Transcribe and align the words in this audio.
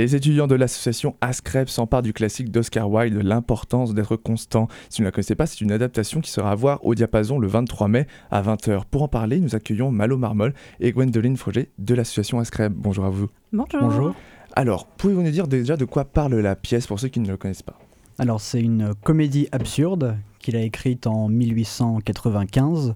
Les 0.00 0.16
étudiants 0.16 0.46
de 0.46 0.54
l'association 0.54 1.14
Ascrep 1.20 1.68
s'emparent 1.68 2.00
du 2.00 2.14
classique 2.14 2.50
d'Oscar 2.50 2.90
Wilde, 2.90 3.20
L'importance 3.22 3.92
d'être 3.92 4.16
constant. 4.16 4.66
Si 4.88 4.96
vous 4.96 5.02
ne 5.02 5.08
la 5.08 5.12
connaissez 5.12 5.34
pas, 5.34 5.44
c'est 5.44 5.60
une 5.60 5.72
adaptation 5.72 6.22
qui 6.22 6.30
sera 6.30 6.52
à 6.52 6.54
voir 6.54 6.82
au 6.86 6.94
diapason 6.94 7.38
le 7.38 7.46
23 7.46 7.86
mai 7.88 8.06
à 8.30 8.40
20h. 8.40 8.84
Pour 8.90 9.02
en 9.02 9.08
parler, 9.08 9.40
nous 9.40 9.54
accueillons 9.54 9.90
Malo 9.90 10.16
Marmol 10.16 10.54
et 10.80 10.92
Gwendoline 10.92 11.36
Froger 11.36 11.68
de 11.76 11.94
l'association 11.94 12.38
Ascrep. 12.38 12.72
Bonjour 12.72 13.04
à 13.04 13.10
vous. 13.10 13.28
Bonjour. 13.52 13.78
Bonjour. 13.78 14.14
Alors, 14.56 14.86
pouvez-vous 14.86 15.20
nous 15.20 15.30
dire 15.30 15.46
déjà 15.46 15.76
de 15.76 15.84
quoi 15.84 16.06
parle 16.06 16.34
la 16.36 16.56
pièce 16.56 16.86
pour 16.86 16.98
ceux 16.98 17.08
qui 17.08 17.20
ne 17.20 17.28
le 17.28 17.36
connaissent 17.36 17.60
pas? 17.60 17.78
Alors, 18.16 18.40
c'est 18.40 18.62
une 18.62 18.94
comédie 19.04 19.48
absurde 19.52 20.16
qu'il 20.38 20.56
a 20.56 20.62
écrite 20.62 21.06
en 21.06 21.28
1895 21.28 22.94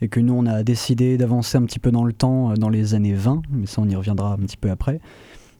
et 0.00 0.08
que 0.08 0.18
nous, 0.18 0.34
on 0.34 0.46
a 0.46 0.64
décidé 0.64 1.16
d'avancer 1.16 1.58
un 1.58 1.62
petit 1.62 1.78
peu 1.78 1.92
dans 1.92 2.02
le 2.02 2.12
temps, 2.12 2.50
euh, 2.50 2.54
dans 2.54 2.70
les 2.70 2.94
années 2.94 3.14
20, 3.14 3.42
mais 3.52 3.66
ça, 3.66 3.80
on 3.82 3.88
y 3.88 3.94
reviendra 3.94 4.32
un 4.32 4.38
petit 4.38 4.56
peu 4.56 4.68
après. 4.68 5.00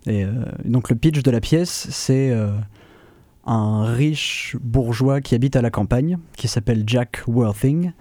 Et 0.06 0.24
euh, 0.24 0.30
donc, 0.64 0.90
le 0.90 0.96
pitch 0.96 1.22
de 1.22 1.30
la 1.30 1.40
pièce, 1.40 1.88
c'est 1.90 2.30
euh, 2.30 2.50
un 3.46 3.84
riche 3.84 4.56
bourgeois 4.60 5.20
qui 5.20 5.34
habite 5.34 5.56
à 5.56 5.62
la 5.62 5.70
campagne, 5.70 6.18
qui 6.36 6.48
s'appelle 6.48 6.84
Jack 6.86 7.22
Worthing, 7.26 7.92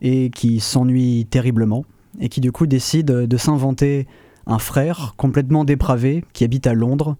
et 0.00 0.30
qui 0.30 0.60
s'ennuie 0.60 1.26
terriblement, 1.28 1.84
et 2.20 2.28
qui 2.28 2.40
du 2.40 2.52
coup 2.52 2.66
décide 2.66 3.06
de 3.06 3.36
s'inventer 3.36 4.06
un 4.46 4.58
frère 4.58 5.14
complètement 5.16 5.64
dépravé 5.64 6.24
qui 6.32 6.44
habite 6.44 6.66
à 6.66 6.74
Londres 6.74 7.16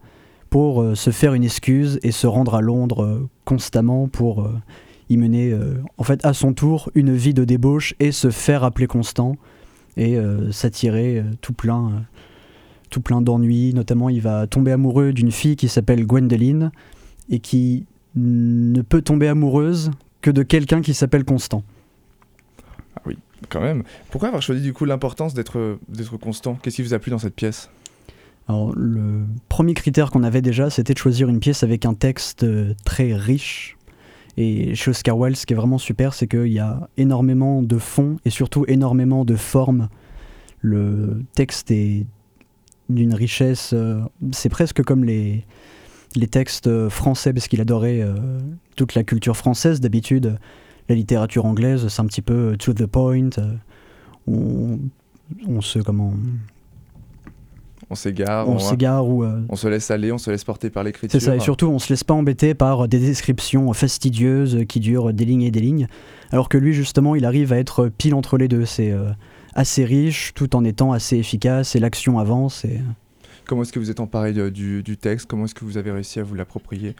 pour 0.49 0.81
euh, 0.81 0.95
se 0.95 1.11
faire 1.11 1.33
une 1.33 1.43
excuse 1.43 1.99
et 2.01 2.11
se 2.11 2.25
rendre 2.25 2.55
à 2.55 2.61
Londres 2.61 3.27
constamment 3.45 4.07
pour 4.07 4.49
y 5.09 5.17
mener 5.17 5.57
en 5.97 6.03
fait 6.03 6.23
à 6.23 6.33
son 6.33 6.53
tour 6.53 6.91
une 6.93 7.15
vie 7.15 7.33
de 7.33 7.43
débauche 7.43 7.95
et 7.99 8.11
se 8.11 8.29
faire 8.29 8.63
appeler 8.63 8.85
constant 8.85 9.35
et 9.97 10.17
s'attirer 10.51 11.23
tout 11.41 11.53
plein 11.53 12.03
tout 12.89 13.01
plein 13.01 13.21
d'ennuis 13.21 13.73
notamment 13.73 14.09
il 14.09 14.21
va 14.21 14.47
tomber 14.47 14.71
amoureux 14.71 15.13
d'une 15.13 15.31
fille 15.31 15.55
qui 15.55 15.67
s'appelle 15.67 16.05
Gwendoline 16.05 16.71
et 17.29 17.39
qui 17.39 17.85
ne 18.15 18.81
peut 18.81 19.01
tomber 19.01 19.27
amoureuse 19.27 19.91
que 20.21 20.31
de 20.31 20.43
quelqu'un 20.43 20.81
qui 20.81 20.93
s'appelle 20.93 21.23
Constant. 21.23 21.63
Ah 22.95 23.01
oui, 23.05 23.17
quand 23.49 23.61
même. 23.61 23.83
Pourquoi 24.11 24.29
avoir 24.29 24.41
choisi 24.41 24.61
du 24.61 24.73
coup 24.73 24.85
l'importance 24.85 25.33
d'être 25.33 25.79
constant? 26.19 26.55
Qu'est-ce 26.55 26.77
qui 26.77 26.81
vous 26.81 26.93
a 26.93 26.99
plu 26.99 27.11
dans 27.11 27.19
cette 27.19 27.35
pièce? 27.35 27.69
Alors, 28.47 28.73
le 28.75 29.25
premier 29.47 29.75
critère 29.75 30.09
qu'on 30.09 30.23
avait 30.23 30.41
déjà, 30.41 30.71
c'était 30.71 30.93
de 30.93 30.97
choisir 30.97 31.29
une 31.29 31.39
pièce 31.39 31.61
avec 31.61 31.85
un 31.85 31.93
texte 31.93 32.43
euh, 32.43 32.73
très 32.83 33.13
riche. 33.13 33.77
Et 34.37 34.73
chez 34.73 34.89
Oscar 34.89 35.17
Wilde, 35.17 35.35
ce 35.35 35.45
qui 35.45 35.53
est 35.53 35.55
vraiment 35.55 35.77
super, 35.77 36.13
c'est 36.15 36.27
qu'il 36.27 36.47
y 36.47 36.59
a 36.59 36.89
énormément 36.97 37.61
de 37.61 37.77
fond 37.77 38.17
et 38.25 38.31
surtout 38.31 38.65
énormément 38.67 39.23
de 39.23 39.35
forme. 39.35 39.89
Le 40.61 41.23
texte 41.35 41.69
est 41.69 42.07
d'une 42.89 43.13
richesse. 43.13 43.71
Euh, 43.73 44.01
c'est 44.31 44.49
presque 44.49 44.83
comme 44.83 45.03
les, 45.03 45.45
les 46.15 46.27
textes 46.27 46.89
français, 46.89 47.33
parce 47.33 47.47
qu'il 47.47 47.61
adorait 47.61 48.01
euh, 48.01 48.15
toute 48.75 48.95
la 48.95 49.03
culture 49.03 49.37
française. 49.37 49.79
D'habitude, 49.79 50.37
la 50.89 50.95
littérature 50.95 51.45
anglaise, 51.45 51.87
c'est 51.87 52.01
un 52.01 52.05
petit 52.05 52.21
peu 52.21 52.55
to 52.57 52.73
the 52.73 52.85
point. 52.85 53.29
on, 54.27 54.79
on 55.47 55.61
se. 55.61 55.79
Comment 55.79 56.13
on 57.91 57.95
s'égare. 57.95 58.47
On, 58.47 58.59
s'égare 58.59 59.07
ou. 59.07 59.23
Euh, 59.23 59.41
on 59.49 59.55
se 59.55 59.67
laisse 59.67 59.89
aller, 59.89 60.11
on 60.11 60.19
se 60.19 60.29
laisse 60.29 60.43
porter 60.43 60.69
par 60.69 60.83
l'écriture. 60.83 61.19
C'est 61.19 61.25
ça, 61.25 61.35
et 61.35 61.39
surtout 61.39 61.67
on 61.67 61.79
se 61.79 61.91
laisse 61.91 62.03
pas 62.03 62.13
embêter 62.13 62.53
par 62.53 62.87
des 62.87 62.99
descriptions 62.99 63.71
fastidieuses 63.73 64.59
qui 64.67 64.79
durent 64.79 65.11
des 65.11 65.25
lignes 65.25 65.41
et 65.41 65.51
des 65.51 65.59
lignes. 65.59 65.87
Alors 66.31 66.49
que 66.49 66.57
lui, 66.57 66.73
justement, 66.73 67.15
il 67.15 67.25
arrive 67.25 67.51
à 67.51 67.57
être 67.57 67.87
pile 67.87 68.13
entre 68.13 68.37
les 68.37 68.47
deux. 68.47 68.65
C'est 68.65 68.91
euh, 68.91 69.09
assez 69.53 69.85
riche 69.85 70.33
tout 70.33 70.55
en 70.55 70.63
étant 70.63 70.91
assez 70.91 71.17
efficace 71.17 71.75
et 71.75 71.79
l'action 71.79 72.19
avance. 72.19 72.65
Et... 72.65 72.79
Comment 73.45 73.63
est-ce 73.63 73.73
que 73.73 73.79
vous 73.79 73.89
êtes 73.89 73.99
emparé 73.99 74.33
du, 74.51 74.83
du, 74.83 74.97
texte? 74.97 75.27
Comment 75.27 75.45
est-ce 75.45 75.55
que 75.55 75.65
vous 75.65 75.77
avez 75.77 75.91
réussi 75.91 76.19
à 76.19 76.23
vous 76.23 76.35
l'approprier? 76.35 76.95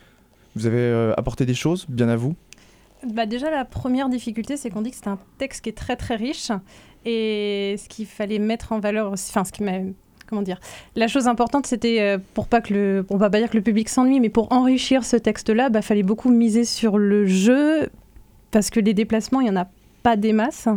Vous 0.56 0.66
avez 0.66 0.78
euh, 0.78 1.14
apporté 1.16 1.46
des 1.46 1.54
choses 1.54 1.86
bien 1.88 2.08
à 2.08 2.16
vous? 2.16 2.34
Bah 3.14 3.24
déjà, 3.24 3.50
la 3.50 3.64
première 3.64 4.08
difficulté, 4.08 4.56
c'est 4.56 4.68
qu'on 4.68 4.82
dit 4.82 4.90
que 4.90 4.96
c'est 4.96 5.08
un 5.08 5.18
texte 5.38 5.62
qui 5.62 5.70
est 5.70 5.76
très 5.76 5.96
très 5.96 6.16
riche. 6.16 6.50
Et 7.06 7.76
ce 7.78 7.88
qu'il 7.88 8.06
fallait 8.06 8.38
mettre 8.38 8.72
en 8.72 8.80
valeur 8.80 9.12
aussi, 9.12 9.30
enfin, 9.30 9.44
ce 9.44 9.52
qui 9.52 9.62
m'a 9.62 9.78
comment 10.30 10.42
dire 10.42 10.60
La 10.96 11.08
chose 11.08 11.26
importante, 11.26 11.66
c'était 11.66 12.00
euh, 12.00 12.18
pour 12.34 12.46
pas 12.46 12.60
que 12.60 12.72
le, 12.72 13.06
on 13.10 13.16
va 13.16 13.30
pas 13.30 13.38
dire 13.38 13.50
que 13.50 13.56
le 13.56 13.62
public 13.62 13.88
s'ennuie, 13.88 14.20
mais 14.20 14.28
pour 14.28 14.52
enrichir 14.52 15.04
ce 15.04 15.16
texte-là, 15.16 15.70
bah 15.70 15.82
fallait 15.82 16.02
beaucoup 16.02 16.30
miser 16.30 16.64
sur 16.64 16.98
le 16.98 17.26
jeu 17.26 17.90
parce 18.50 18.70
que 18.70 18.80
les 18.80 18.94
déplacements, 18.94 19.40
il 19.40 19.48
y 19.48 19.50
en 19.50 19.56
a 19.56 19.68
pas 20.02 20.16
des 20.16 20.32
masses. 20.32 20.68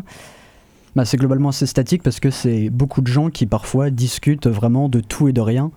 Bah, 0.96 1.06
c'est 1.06 1.18
globalement 1.18 1.50
assez 1.50 1.66
statique 1.66 2.04
parce 2.04 2.20
que 2.20 2.30
c'est 2.30 2.70
beaucoup 2.70 3.02
de 3.02 3.08
gens 3.08 3.30
qui 3.30 3.46
parfois 3.46 3.90
discutent 3.90 4.48
vraiment 4.48 4.90
de 4.90 5.00
tout 5.00 5.28
et 5.28 5.34
de 5.34 5.42
rien. 5.42 5.72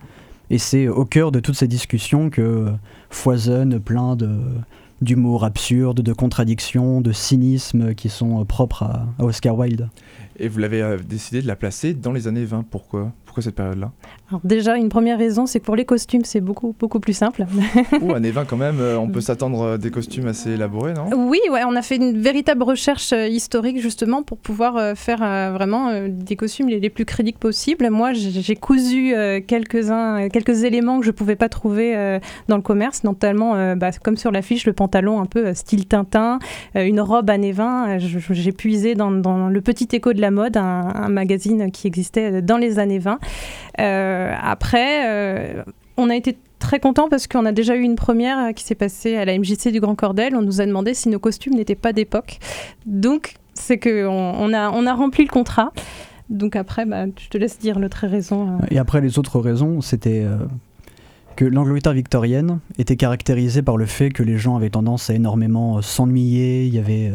Et 0.49 0.59
c'est 0.59 0.87
au 0.87 1.05
cœur 1.05 1.31
de 1.31 1.39
toutes 1.39 1.55
ces 1.55 1.67
discussions 1.67 2.29
que 2.29 2.67
foisonnent 3.09 3.79
plein 3.79 4.15
d'humour 5.01 5.43
absurde, 5.43 6.01
de 6.01 6.13
contradictions, 6.13 7.01
de 7.01 7.11
cynisme 7.11 7.95
qui 7.95 8.09
sont 8.09 8.45
propres 8.45 8.83
à, 8.83 9.07
à 9.19 9.23
Oscar 9.25 9.57
Wilde. 9.57 9.89
Et 10.39 10.47
vous 10.47 10.59
l'avez 10.59 10.81
euh, 10.81 10.97
décidé 10.97 11.41
de 11.41 11.47
la 11.47 11.55
placer 11.55 11.93
dans 11.93 12.11
les 12.11 12.27
années 12.27 12.45
20, 12.45 12.63
pourquoi? 12.69 13.11
Cette 13.41 13.55
période-là 13.55 13.91
Alors 14.29 14.41
déjà, 14.43 14.77
une 14.77 14.89
première 14.89 15.17
raison, 15.17 15.45
c'est 15.45 15.59
que 15.59 15.65
pour 15.65 15.75
les 15.75 15.85
costumes, 15.85 16.23
c'est 16.25 16.41
beaucoup, 16.41 16.75
beaucoup 16.79 16.99
plus 16.99 17.13
simple. 17.13 17.45
Ou 18.01 18.13
années 18.13 18.31
20 18.31 18.45
quand 18.45 18.57
même, 18.57 18.79
euh, 18.79 18.97
on 18.97 19.07
peut 19.07 19.21
s'attendre 19.21 19.73
à 19.73 19.77
des 19.77 19.91
costumes 19.91 20.27
assez 20.27 20.51
élaborés, 20.51 20.93
non? 20.93 21.09
Oui, 21.15 21.39
ouais, 21.51 21.61
on 21.65 21.75
a 21.75 21.81
fait 21.81 21.97
une 21.97 22.19
véritable 22.21 22.63
recherche 22.63 23.13
euh, 23.13 23.27
historique 23.27 23.79
justement 23.79 24.23
pour 24.23 24.37
pouvoir 24.37 24.77
euh, 24.77 24.95
faire 24.95 25.19
vraiment 25.51 26.07
des 26.07 26.35
costumes 26.35 26.69
les, 26.69 26.89
plus 26.89 27.05
crédibles 27.05 27.37
possibles. 27.37 27.89
Moi, 27.89 28.13
j'ai 28.13 28.55
cousu 28.55 29.13
quelques-uns, 29.45 30.29
quelques 30.29 30.63
éléments 30.63 30.99
que 30.99 31.05
je 31.05 31.11
ne 31.11 31.15
pouvais 31.15 31.35
pas 31.35 31.49
trouver 31.49 32.19
dans 32.47 32.55
le 32.55 32.61
commerce, 32.61 33.03
notamment, 33.03 33.75
bah, 33.75 33.91
comme 34.03 34.15
sur 34.15 34.31
l'affiche, 34.31 34.65
le 34.65 34.73
pantalon 34.73 35.19
un 35.19 35.25
peu 35.25 35.53
style 35.53 35.85
Tintin, 35.85 36.39
une 36.75 37.01
robe 37.01 37.29
années 37.29 37.51
20. 37.51 37.97
J'ai 37.97 38.51
puisé 38.51 38.95
dans, 38.95 39.11
dans, 39.11 39.49
le 39.49 39.61
Petit 39.61 39.87
Écho 39.91 40.13
de 40.13 40.21
la 40.21 40.31
mode, 40.31 40.57
un, 40.57 40.91
un 40.95 41.09
magazine 41.09 41.71
qui 41.71 41.87
existait 41.87 42.41
dans 42.41 42.57
les 42.57 42.79
années 42.79 42.99
20. 42.99 43.19
Euh, 43.79 44.33
après, 44.41 45.07
euh, 45.07 45.63
on 45.97 46.09
a 46.09 46.15
été 46.15 46.37
très 46.59 46.79
content 46.79 47.09
parce 47.09 47.27
qu'on 47.27 47.45
a 47.45 47.51
déjà 47.51 47.75
eu 47.75 47.81
une 47.81 47.95
première 47.95 48.39
euh, 48.39 48.51
qui 48.51 48.63
s'est 48.63 48.75
passée 48.75 49.15
à 49.15 49.25
la 49.25 49.37
MJC 49.37 49.71
du 49.71 49.79
Grand 49.79 49.95
Cordel. 49.95 50.35
On 50.35 50.41
nous 50.41 50.61
a 50.61 50.65
demandé 50.65 50.93
si 50.93 51.09
nos 51.09 51.19
costumes 51.19 51.53
n'étaient 51.53 51.75
pas 51.75 51.93
d'époque. 51.93 52.39
Donc, 52.85 53.35
c'est 53.53 53.77
qu'on 53.77 54.07
on 54.09 54.53
a, 54.53 54.93
rempli 54.93 55.23
le 55.23 55.29
contrat. 55.29 55.71
Donc 56.29 56.55
après, 56.55 56.85
bah, 56.85 57.05
je 57.17 57.29
te 57.29 57.37
laisse 57.37 57.57
dire 57.57 57.79
l'autre 57.79 58.05
raison. 58.05 58.57
Et 58.69 58.79
après, 58.79 59.01
les 59.01 59.17
autres 59.17 59.39
raisons, 59.39 59.81
c'était 59.81 60.25
que 61.37 61.45
l'Angleterre 61.45 61.93
victorienne 61.93 62.59
était 62.77 62.97
caractérisée 62.97 63.61
par 63.61 63.77
le 63.77 63.85
fait 63.85 64.09
que 64.09 64.23
les 64.23 64.37
gens 64.37 64.57
avaient 64.57 64.69
tendance 64.69 65.09
à 65.09 65.13
énormément 65.13 65.81
s'ennuyer. 65.81 66.65
Il 66.65 66.75
y 66.75 66.79
avait 66.79 67.13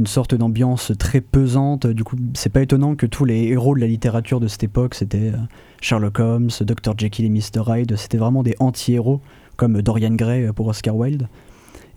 une 0.00 0.06
sorte 0.06 0.34
d'ambiance 0.34 0.92
très 0.98 1.20
pesante. 1.20 1.86
Du 1.86 2.04
coup, 2.04 2.16
c'est 2.32 2.48
pas 2.50 2.62
étonnant 2.62 2.96
que 2.96 3.04
tous 3.04 3.26
les 3.26 3.48
héros 3.48 3.74
de 3.74 3.80
la 3.80 3.86
littérature 3.86 4.40
de 4.40 4.48
cette 4.48 4.64
époque, 4.64 4.94
c'était 4.94 5.28
euh, 5.28 5.36
Sherlock 5.82 6.18
Holmes, 6.18 6.48
Dr. 6.62 6.94
Jekyll 6.96 7.26
et 7.26 7.28
Mr. 7.28 7.62
Hyde, 7.68 7.94
c'était 7.96 8.16
vraiment 8.16 8.42
des 8.42 8.56
anti-héros, 8.60 9.20
comme 9.56 9.82
Dorian 9.82 10.14
Gray 10.14 10.46
euh, 10.46 10.54
pour 10.54 10.68
Oscar 10.68 10.96
Wilde. 10.96 11.28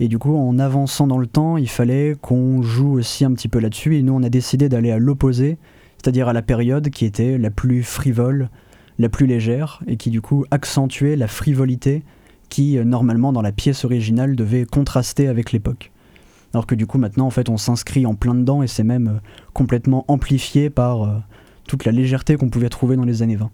Et 0.02 0.10
du 0.10 0.20
coup, 0.20 0.36
en 0.36 0.60
avançant 0.60 1.08
dans 1.08 1.18
le 1.18 1.28
temps, 1.28 1.56
il 1.56 1.70
fallait 1.70 2.18
qu'on 2.22 2.62
joue 2.62 2.92
aussi 2.92 3.24
un 3.24 3.32
petit 3.32 3.48
peu 3.48 3.60
là-dessus. 3.60 3.96
Et 3.96 4.04
nous, 4.04 4.14
on 4.14 4.24
a 4.24 4.30
décidé 4.30 4.68
d'aller 4.68 4.92
à 4.92 4.98
l'opposé, 4.98 5.58
c'est-à-dire 5.96 6.28
à 6.28 6.34
la 6.34 6.42
période 6.42 6.90
qui 6.90 7.06
était 7.06 7.38
la 7.38 7.52
plus 7.52 7.84
frivole, 7.84 8.50
la 9.00 9.08
plus 9.08 9.28
légère, 9.28 9.82
et 9.88 9.96
qui 9.96 10.10
du 10.10 10.20
coup 10.20 10.44
accentuait 10.52 11.16
la 11.16 11.30
frivolité 11.30 12.04
qui, 12.50 12.78
euh, 12.78 12.84
normalement, 12.84 13.32
dans 13.32 13.42
la 13.42 13.54
pièce 13.54 13.86
originale, 13.86 14.36
devait 14.36 14.66
contraster 14.66 15.30
avec 15.30 15.54
l'époque 15.54 15.93
alors 16.54 16.68
que 16.68 16.76
du 16.76 16.86
coup 16.86 16.98
maintenant 16.98 17.26
en 17.26 17.30
fait 17.32 17.50
on 17.50 17.58
s'inscrit 17.58 18.06
en 18.06 18.16
plein 18.16 18.36
dedans 18.36 18.64
et 18.64 18.68
c'est 18.68 18.84
même 18.84 19.08
euh, 19.08 19.20
complètement 19.54 20.06
amplifié 20.08 20.70
par 20.70 21.04
euh, 21.04 21.18
toute 21.68 21.86
la 21.86 21.92
légèreté 21.92 22.36
qu'on 22.36 22.50
pouvait 22.50 22.70
trouver 22.70 22.96
dans 22.96 23.06
les 23.06 23.22
années 23.22 23.36
20. 23.36 23.50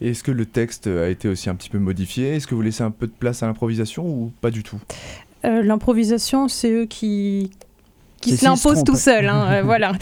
Et 0.00 0.10
est-ce 0.10 0.22
que 0.22 0.32
le 0.32 0.46
texte 0.46 0.86
a 0.86 1.08
été 1.08 1.28
aussi 1.28 1.48
un 1.50 1.54
petit 1.54 1.70
peu 1.70 1.78
modifié? 1.78 2.34
Est-ce 2.36 2.46
que 2.46 2.54
vous 2.54 2.62
laissez 2.62 2.82
un 2.82 2.90
peu 2.90 3.06
de 3.06 3.12
place 3.12 3.42
à 3.42 3.46
l'improvisation 3.46 4.06
ou 4.06 4.32
pas 4.40 4.50
du 4.50 4.62
tout? 4.62 4.78
Euh, 5.44 5.62
L'improvisation, 5.62 6.48
c'est 6.48 6.70
eux 6.70 6.86
qui, 6.86 7.50
qui 8.20 8.36
se 8.36 8.44
l'imposent 8.44 8.84
tout 8.84 8.96
seuls. 8.96 9.26
Hein, 9.26 9.62
voilà. 9.64 9.92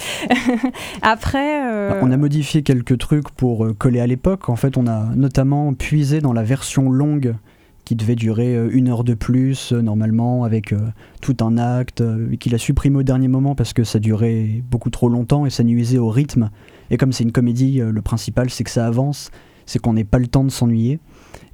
Après. 1.03 1.91
Bah, 1.91 2.01
on 2.03 2.11
a 2.11 2.17
modifié 2.17 2.63
quelques 2.63 2.99
trucs 2.99 3.31
pour 3.31 3.69
coller 3.79 4.01
à 4.01 4.07
l'époque. 4.07 4.49
En 4.49 4.57
fait, 4.57 4.77
on 4.77 4.87
a 4.87 5.15
notamment 5.15 5.75
puisé 5.75 6.21
dans 6.21 6.33
la 6.33 6.43
version 6.43 6.91
longue 6.91 7.35
qui 7.85 7.97
devait 7.97 8.15
durer 8.15 8.55
euh, 8.55 8.69
une 8.73 8.89
heure 8.89 9.05
de 9.05 9.15
plus 9.15 9.73
euh, 9.73 9.83
normalement 9.83 10.45
avec 10.45 10.73
euh, 10.73 10.79
tout 11.21 11.37
un 11.41 11.59
acte 11.59 12.03
qu'il 12.39 12.55
a 12.55 12.59
supprimé 12.59 12.99
au 12.99 13.03
dernier 13.03 13.29
moment 13.29 13.55
parce 13.55 13.73
que 13.73 13.85
ça 13.85 13.99
durait 13.99 14.63
beaucoup 14.71 14.91
trop 14.91 15.09
longtemps 15.09 15.47
et 15.47 15.51
ça 15.51 15.65
nuisait 15.65 15.99
au 15.99 16.09
rythme. 16.09 16.51
Et 16.91 16.97
comme 16.97 17.13
c'est 17.13 17.25
une 17.25 17.33
comédie 17.33 17.81
le 17.81 18.03
principal 18.03 18.51
c'est 18.51 18.65
que 18.65 18.71
ça 18.71 18.87
avance 18.87 19.31
c'est 19.67 19.79
qu'on 19.79 19.93
n'ait 19.93 20.05
pas 20.05 20.19
le 20.19 20.27
temps 20.27 20.45
de 20.45 20.51
s'ennuyer. 20.51 20.99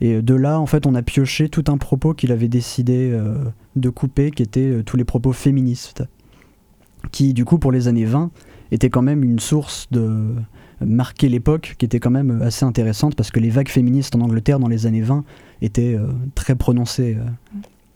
Et 0.00 0.22
de 0.22 0.34
là 0.34 0.58
en 0.58 0.66
fait 0.66 0.86
on 0.86 0.94
a 0.94 1.02
pioché 1.02 1.48
tout 1.48 1.64
un 1.68 1.76
propos 1.76 2.14
qu'il 2.14 2.32
avait 2.32 2.48
décidé 2.48 3.16
de 3.76 3.90
couper 3.90 4.30
qui 4.30 4.42
était 4.42 4.82
tous 4.84 4.96
les 4.96 5.04
propos 5.04 5.32
féministes. 5.32 6.02
Qui 7.12 7.34
du 7.34 7.44
coup 7.44 7.58
pour 7.58 7.72
les 7.72 7.88
années 7.88 8.06
20 8.06 8.30
était 8.72 8.90
quand 8.90 9.02
même 9.02 9.24
une 9.24 9.38
source 9.38 9.86
de 9.90 10.34
marquer 10.80 11.28
l'époque 11.28 11.74
qui 11.78 11.84
était 11.84 11.98
quand 11.98 12.10
même 12.10 12.42
assez 12.42 12.64
intéressante 12.64 13.14
parce 13.16 13.30
que 13.30 13.40
les 13.40 13.50
vagues 13.50 13.68
féministes 13.68 14.14
en 14.14 14.20
Angleterre 14.20 14.60
dans 14.60 14.68
les 14.68 14.86
années 14.86 15.02
20 15.02 15.24
étaient 15.62 15.96
très 16.34 16.54
prononcées. 16.54 17.16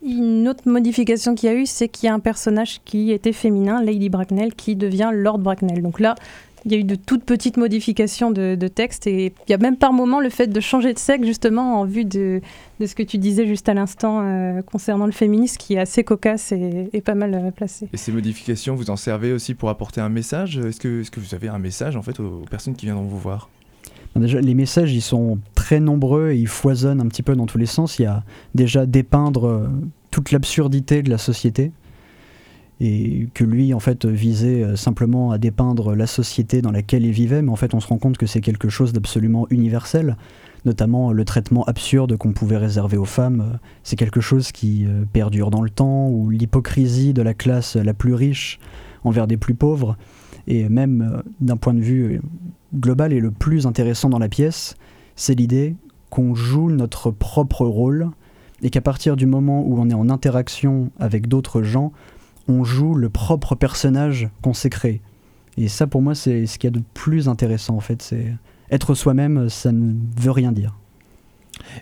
Une 0.05 0.49
autre 0.49 0.69
modification 0.69 1.37
qu'il 1.37 1.49
y 1.49 1.53
a 1.53 1.55
eu, 1.55 1.65
c'est 1.65 1.87
qu'il 1.89 2.09
y 2.09 2.11
a 2.11 2.15
un 2.15 2.19
personnage 2.19 2.81
qui 2.85 3.13
était 3.13 3.33
féminin, 3.33 3.81
Lady 3.81 4.09
Bracknell, 4.09 4.53
qui 4.55 4.75
devient 4.75 5.11
Lord 5.13 5.39
Bracknell. 5.39 5.81
Donc 5.81 6.01
là, 6.01 6.17
il 6.64 6.73
y 6.73 6.75
a 6.75 6.79
eu 6.79 6.85
de 6.85 6.94
toutes 6.94 7.25
petites 7.25 7.56
modifications 7.56 8.31
de, 8.31 8.69
texte 8.69 9.06
et 9.06 9.35
il 9.49 9.50
y 9.50 9.55
a 9.55 9.59
même 9.59 9.76
par 9.76 9.93
moment 9.93 10.20
le 10.20 10.31
fait 10.31 10.47
de 10.47 10.61
changer 10.61 10.94
de 10.94 10.99
sexe 10.99 11.26
justement 11.26 11.81
en 11.81 11.85
vue 11.85 12.05
de, 12.05 12.41
ce 12.81 12.94
que 12.94 13.03
tu 13.03 13.19
disais 13.19 13.47
juste 13.47 13.69
à 13.69 13.75
l'instant 13.75 14.20
euh, 14.23 14.62
concernant 14.62 15.06
le 15.06 15.12
féminisme 15.12 15.56
qui 15.59 15.75
est 15.75 15.79
assez 15.79 16.05
cocasse 16.05 16.53
et, 16.53 17.03
pas 17.05 17.14
mal 17.14 17.35
euh, 17.35 17.50
placé. 17.50 17.88
Et 17.93 17.97
ces 17.97 18.12
modifications, 18.12 18.75
vous 18.75 18.91
en 18.91 18.97
servez 18.97 19.32
aussi 19.32 19.55
pour 19.55 19.69
apporter 19.69 20.00
un 20.00 20.09
message? 20.09 20.59
Est-ce 20.59 20.81
que, 20.81 21.00
est 21.03 21.11
que 21.11 21.20
vous 21.20 21.35
avez 21.35 21.49
un 21.49 21.59
message 21.59 21.97
en 21.97 22.03
fait 22.03 22.20
aux, 22.20 22.44
personnes 22.50 22.75
qui 22.75 22.87
viendront 22.87 23.05
vous 23.05 23.19
voir? 23.19 23.50
Déjà, 24.15 24.41
les 24.41 24.55
messages, 24.55 24.93
ils 24.93 25.03
sont 25.03 25.38
très 25.55 25.81
nombreux 25.81 26.32
et 26.32 26.37
ils 26.37 26.49
foisonnent 26.49 27.00
un 27.00 27.06
petit 27.06 27.23
peu 27.23 27.35
dans 27.35 27.47
tous 27.47 27.58
les 27.58 27.67
sens. 27.67 27.99
Il 27.99 28.03
y 28.03 28.06
a 28.06 28.23
déjà 28.55 28.85
dépeindre 28.85 29.47
euh, 29.47 29.69
toute 30.11 30.31
l'absurdité 30.32 31.03
de 31.03 31.11
la 31.11 31.19
société 31.19 31.73
et 32.84 33.29
que 33.32 33.44
lui 33.44 33.73
en 33.75 33.79
fait 33.79 34.06
visait 34.06 34.64
euh, 34.64 34.76
simplement 34.76 35.31
à 35.31 35.38
dépeindre 35.38 35.94
la 35.94 36.08
société 36.08 36.62
dans 36.62 36.73
laquelle 36.73 37.06
il 37.06 37.12
vivait, 37.12 37.40
mais 37.40 37.50
en 37.50 37.56
fait 37.56 37.75
on 37.75 37.81
se 37.81 37.87
rend 37.87 37.96
compte 37.99 38.19
que 38.19 38.26
c'est 38.26 38.40
quelque 38.40 38.69
chose 38.69 38.93
d'absolument 38.93 39.46
universel, 39.50 40.17
notamment 40.64 41.12
le 41.12 41.25
traitement 41.25 41.62
absurde 41.64 42.17
qu'on 42.17 42.32
pouvait 42.32 42.56
réserver 42.56 42.96
aux 42.96 43.05
femmes, 43.05 43.61
c'est 43.84 43.94
quelque 43.94 44.20
chose 44.20 44.50
qui 44.50 44.84
euh, 44.84 45.05
perdure 45.12 45.52
dans 45.52 45.62
le 45.62 45.70
temps, 45.70 46.08
ou 46.08 46.29
l'hypocrisie 46.29 47.12
de 47.12 47.23
la 47.23 47.34
classe 47.34 47.76
la 47.76 47.94
plus 47.94 48.14
riche 48.14 48.58
envers 49.05 49.29
des 49.29 49.37
plus 49.37 49.55
pauvres, 49.55 49.96
et 50.49 50.69
même 50.69 51.02
euh, 51.02 51.23
d'un 51.40 51.56
point 51.56 51.75
de 51.75 51.81
vue 51.81 52.20
global 52.75 53.12
et 53.12 53.20
le 53.20 53.31
plus 53.31 53.64
intéressant 53.64 54.08
dans 54.08 54.19
la 54.19 54.29
pièce, 54.29 54.75
c'est 55.14 55.37
l'idée 55.37 55.76
qu'on 56.11 56.34
joue 56.34 56.69
notre 56.69 57.12
propre 57.12 57.64
rôle, 57.64 58.11
et 58.61 58.70
qu'à 58.70 58.81
partir 58.81 59.14
du 59.14 59.26
moment 59.26 59.64
où 59.64 59.79
on 59.79 59.88
est 59.88 59.94
en 59.94 60.08
interaction 60.08 60.90
avec 60.99 61.29
d'autres 61.29 61.62
gens, 61.62 61.93
on 62.53 62.65
joue 62.65 62.95
le 62.95 63.09
propre 63.09 63.55
personnage 63.55 64.29
qu'on 64.43 64.55
s'est 64.55 64.71
créé. 64.71 65.01
Et 65.59 65.69
ça, 65.69 65.87
pour 65.87 66.03
moi, 66.03 66.15
c'est 66.15 66.47
ce 66.47 66.59
qu'il 66.59 66.69
y 66.69 66.73
a 66.73 66.79
de 66.79 66.85
plus 66.95 67.29
intéressant, 67.29 67.77
en 67.77 67.81
fait. 67.81 68.03
C'est 68.03 68.35
être 68.71 68.95
soi-même, 68.95 69.49
ça 69.49 69.71
ne 69.73 69.93
veut 70.19 70.31
rien 70.31 70.53
dire. 70.53 70.75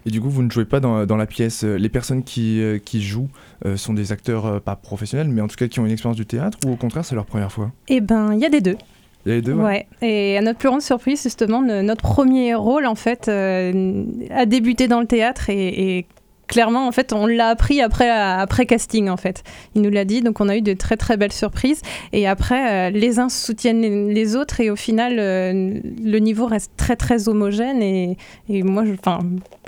Et 0.06 0.10
du 0.10 0.20
coup, 0.20 0.28
vous 0.28 0.42
ne 0.42 0.50
jouez 0.50 0.64
pas 0.64 0.80
dans, 0.80 1.16
la 1.16 1.26
pièce. 1.26 1.62
Les 1.62 1.88
personnes 1.88 2.22
qui, 2.22 2.60
euh, 2.60 2.78
qui 2.78 3.02
jouent 3.02 3.28
euh, 3.64 3.76
sont 3.76 3.94
des 3.94 4.12
acteurs 4.12 4.46
euh, 4.46 4.60
pas 4.60 4.76
professionnels, 4.76 5.28
mais 5.28 5.40
en 5.40 5.48
tout 5.48 5.56
cas 5.56 5.68
qui 5.68 5.80
ont 5.80 5.86
une 5.86 5.92
expérience 5.92 6.16
du 6.16 6.26
théâtre, 6.26 6.58
ou 6.66 6.72
au 6.72 6.76
contraire, 6.76 7.04
c'est 7.04 7.14
leur 7.14 7.26
première 7.26 7.52
fois? 7.52 7.70
Eh 7.88 8.00
ben, 8.00 8.32
il 8.34 8.40
y 8.40 8.44
a 8.44 8.50
des 8.50 8.60
deux. 8.60 8.76
Il 9.24 9.28
y 9.28 9.32
a 9.32 9.34
les 9.36 9.42
deux 9.42 9.52
ouais. 9.52 9.86
Et 10.02 10.36
à 10.38 10.42
notre 10.42 10.58
plus 10.58 10.68
grande 10.68 10.82
surprise, 10.82 11.22
justement, 11.22 11.62
notre 11.62 12.02
premier 12.02 12.54
rôle, 12.54 12.86
en 12.86 12.94
fait, 12.94 13.28
a 13.28 14.46
débuté 14.46 14.88
dans 14.88 15.00
le 15.00 15.06
théâtre 15.06 15.50
et, 15.50 15.98
et 15.98 16.06
clairement, 16.50 16.88
en 16.88 16.92
fait, 16.92 17.12
on 17.12 17.26
l'a 17.26 17.46
appris 17.46 17.80
après, 17.80 18.10
après 18.10 18.66
casting, 18.66 19.08
en 19.08 19.16
fait. 19.16 19.44
Il 19.76 19.82
nous 19.82 19.90
l'a 19.90 20.04
dit, 20.04 20.20
donc 20.20 20.40
on 20.40 20.48
a 20.48 20.56
eu 20.56 20.62
de 20.62 20.74
très 20.74 20.96
très 20.96 21.16
belles 21.16 21.32
surprises. 21.32 21.80
Et 22.12 22.26
après, 22.26 22.88
euh, 22.88 22.90
les 22.90 23.20
uns 23.20 23.28
soutiennent 23.28 24.08
les, 24.08 24.36
autres, 24.36 24.60
et 24.60 24.68
au 24.68 24.76
final, 24.76 25.16
euh, 25.18 25.80
le 26.04 26.18
niveau 26.18 26.46
reste 26.46 26.72
très 26.76 26.96
très 26.96 27.28
homogène. 27.28 27.80
Et, 27.82 28.16
moi, 28.48 28.84
je, 28.84 28.92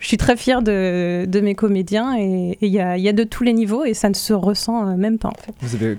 suis 0.05 0.17
très 0.17 0.37
fière 0.37 0.61
de, 0.61 1.41
mes 1.41 1.55
comédiens, 1.55 2.17
et 2.19 2.59
il 2.61 2.71
y 2.71 2.81
a, 2.81 3.13
de 3.13 3.25
tous 3.25 3.45
les 3.45 3.53
niveaux, 3.53 3.85
et 3.85 3.95
ça 3.95 4.09
ne 4.09 4.15
se 4.15 4.33
ressent 4.33 4.89
euh, 4.89 4.97
même 4.97 5.19
pas, 5.19 5.33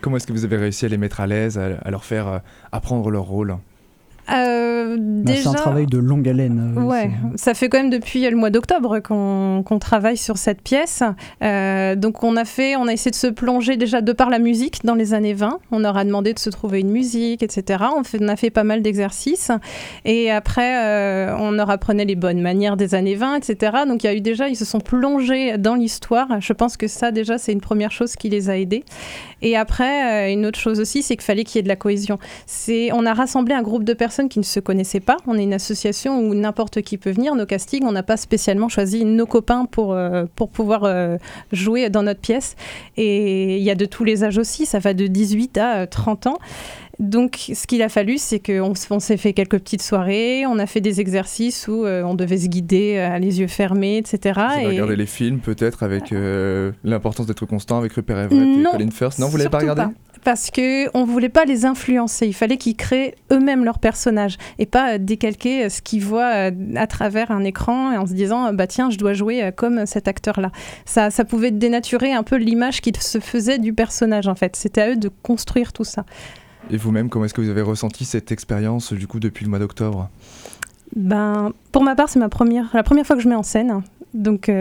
comment 0.02 0.18
est-ce 0.18 0.28
que 0.28 0.34
vous 0.34 0.44
avez 0.44 0.58
réussi 0.58 0.86
à 0.86 0.90
les 0.90 0.98
mettre 0.98 1.22
à 1.22 1.28
l'aise, 1.28 1.58
à 1.58 1.90
leur 1.92 2.04
faire 2.04 2.42
apprendre 2.72 3.10
leur 3.10 3.24
rôle? 3.24 3.56
Euh, 4.32 4.98
bah, 5.00 5.34
c'est 5.36 5.48
un 5.48 5.54
travail 5.54 5.86
de 5.86 5.98
longue 5.98 6.28
haleine. 6.28 6.76
Euh, 6.78 6.82
ouais, 6.82 7.12
ça 7.36 7.54
fait 7.54 7.68
quand 7.68 7.78
même 7.78 7.90
depuis 7.90 8.30
le 8.30 8.38
mois 8.38 8.50
d'octobre 8.50 9.00
qu'on 9.00 9.80
travaille 9.80 10.18
sur 10.18 10.38
cette 10.38 10.62
pièce. 10.62 11.04
Euh, 11.42 11.96
donc 11.96 12.24
on 12.24 12.38
a 12.38 12.46
fait, 12.46 12.76
on 12.76 12.88
a 12.88 12.94
essayé 12.94 13.12
de 13.12 13.16
se 13.16 13.28
plonger 13.28 13.76
déjà 13.76 14.02
de 14.02 14.14
par 14.14 14.30
la 14.30 14.40
musique 14.40 14.86
dans 14.86 14.96
les 14.96 15.14
années 15.14 15.34
20. 15.34 15.60
On 15.72 15.80
leur 15.80 15.98
a 15.98 16.06
demandé 16.06 16.34
de 16.34 16.40
se 16.40 16.50
trouver 16.50 16.80
une 16.80 16.92
musique, 16.92 17.44
etc. 17.44 17.84
On, 17.98 18.04
fait, 18.04 18.20
on 18.22 18.28
a 18.30 18.36
fait 18.36 18.50
pas 18.50 18.64
mal 18.64 18.82
d'exercices. 18.82 19.52
Et 20.06 20.32
après, 20.32 21.34
on 21.38 21.52
leur 21.52 21.70
apprenait 21.70 22.06
les 22.06 22.16
bonnes 22.16 22.42
manières 22.42 22.78
des 22.78 22.96
années 22.96 23.16
20, 23.16 23.36
etc. 23.38 23.78
Donc 23.88 24.04
il 24.04 24.08
y 24.08 24.10
a 24.10 24.16
eu 24.16 24.22
déjà, 24.22 24.48
ils 24.48 24.56
se 24.56 24.66
sont 24.66 24.80
plongés 24.80 25.58
dans 25.58 25.76
l'histoire. 25.76 26.28
Je 26.40 26.54
pense 26.54 26.78
que 26.78 26.88
ça 26.88 27.12
déjà, 27.12 27.38
c'est 27.38 27.52
une 27.52 27.62
première 27.62 27.92
chose 27.92 28.16
qui 28.16 28.30
les 28.30 28.50
a 28.50 28.58
aidés. 28.58 28.84
Et 29.42 29.58
après, 29.58 30.32
une 30.32 30.46
autre 30.46 30.60
chose 30.60 30.80
aussi, 30.80 31.04
c'est 31.04 31.16
qu'il 31.16 31.26
fallait 31.26 31.44
qu'il 31.44 31.58
y 31.58 31.60
ait 31.60 31.64
de 31.64 31.68
la 31.68 31.76
cohésion. 31.76 32.18
On 32.94 33.06
a 33.06 33.14
rassemblé 33.14 33.54
un 33.54 33.62
groupe 33.62 33.84
de 33.84 33.94
personnes 33.94 34.13
qui 34.30 34.40
ne 34.40 34.44
se 34.44 34.60
connaissaient 34.60 35.00
pas. 35.00 35.18
On 35.28 35.38
est 35.38 35.44
une 35.44 35.54
association 35.54 36.20
où 36.20 36.34
n'importe 36.34 36.82
qui 36.82 36.98
peut 36.98 37.12
venir. 37.12 37.36
Nos 37.36 37.46
castings, 37.46 37.84
on 37.86 37.92
n'a 37.92 38.04
pas 38.04 38.18
spécialement 38.18 38.70
choisi 38.70 39.06
nos 39.06 39.26
copains 39.26 39.66
pour, 39.66 39.94
euh, 39.94 40.26
pour 40.36 40.50
pouvoir 40.50 40.84
euh, 40.84 41.18
jouer 41.52 41.90
dans 41.90 42.04
notre 42.04 42.20
pièce. 42.20 42.56
Et 42.98 43.58
il 43.58 43.64
y 43.64 43.72
a 43.72 43.76
de 43.76 43.86
tous 43.86 44.04
les 44.04 44.24
âges 44.24 44.38
aussi, 44.38 44.66
ça 44.66 44.80
va 44.80 44.94
de 44.94 45.08
18 45.08 45.58
à 45.58 45.88
30 45.88 46.28
euh, 46.28 46.30
ans. 46.30 46.38
Donc, 47.04 47.52
ce 47.54 47.68
qu'il 47.68 47.82
a 47.82 47.90
fallu, 47.90 48.18
c'est 48.18 48.40
qu'on 48.40 48.74
on, 48.90 49.00
s'est 49.00 49.18
fait 49.18 49.34
quelques 49.34 49.60
petites 49.60 49.82
soirées, 49.82 50.46
on 50.48 50.58
a 50.58 50.66
fait 50.66 50.82
des 50.82 51.02
exercices 51.02 51.68
où 51.68 51.86
on 51.86 52.16
devait 52.16 52.38
se 52.38 52.48
guider 52.48 53.18
les 53.20 53.40
yeux 53.40 53.48
fermés, 53.48 53.98
etc. 53.98 54.20
Vous 54.36 54.42
avez 54.42 54.68
regardé 54.68 54.96
les 54.96 55.06
films, 55.06 55.40
peut-être, 55.40 55.84
avec 55.84 56.14
l'importance 56.84 57.28
d'être 57.28 57.46
constant 57.46 57.78
avec 57.78 57.94
Rupert 57.94 58.18
Everett 58.18 58.58
et 58.58 58.64
Colin 58.72 58.92
Firth 58.92 59.20
Non, 59.20 59.28
vous 59.28 59.38
l'avez 59.38 59.50
pas 59.50 59.60
regardé 59.60 59.84
parce 60.24 60.52
que 60.52 60.90
on 60.96 61.06
voulait 61.06 61.30
pas 61.30 61.46
les 61.46 61.66
influencer. 61.66 62.28
Il 62.28 62.34
fallait 62.34 62.58
qu'ils 62.58 62.76
créent 62.76 63.16
eux-mêmes 63.32 63.66
leur 63.66 63.80
personnage 63.80 64.38
et 64.60 64.66
pas 64.66 64.94
euh, 64.94 64.98
décalquer 64.98 65.66
euh, 65.66 65.70
ce 65.70 65.82
qu'ils 65.82 66.04
voient 66.04 66.34
euh, 66.34 66.52
à 66.76 66.88
travers 66.88 67.32
un 67.32 67.44
écran 67.44 67.98
en 67.98 68.06
se 68.06 68.14
disant 68.14 68.54
bah 68.54 68.68
tiens 68.68 68.90
je 68.90 68.98
dois 68.98 69.14
jouer 69.14 69.52
comme 69.56 69.86
cet 69.86 70.08
acteur-là. 70.08 70.52
Ça, 70.86 71.10
ça 71.10 71.26
pouvait 71.26 71.52
dénaturer 71.52 72.14
un 72.14 72.24
peu 72.24 72.38
l'image 72.38 72.82
qu'ils 72.82 72.98
se 72.98 73.20
faisaient 73.20 73.60
du 73.60 73.74
personnage 73.74 74.28
en 74.28 74.36
fait. 74.36 74.56
C'était 74.56 74.82
à 74.82 74.90
eux 74.92 74.96
de 74.96 75.10
construire 75.22 75.74
tout 75.74 75.84
ça. 75.84 76.06
Et 76.70 76.78
vous-même, 76.78 77.10
comment 77.10 77.26
est-ce 77.26 77.34
que 77.34 77.42
vous 77.42 77.50
avez 77.50 77.62
ressenti 77.62 78.06
cette 78.06 78.32
expérience 78.32 78.94
du 78.94 79.08
coup 79.08 79.20
depuis 79.20 79.46
le 79.46 79.50
mois 79.50 79.60
d'octobre? 79.60 80.10
Ben 80.96 81.52
pour 81.72 81.84
ma 81.84 81.96
part, 81.96 82.10
c'est 82.10 82.20
ma 82.20 82.30
première, 82.30 82.70
la 82.74 82.84
première 82.84 83.06
fois 83.06 83.16
que 83.16 83.22
je 83.22 83.30
mets 83.30 83.36
en 83.36 83.44
scène. 83.44 83.82
Donc 84.14 84.52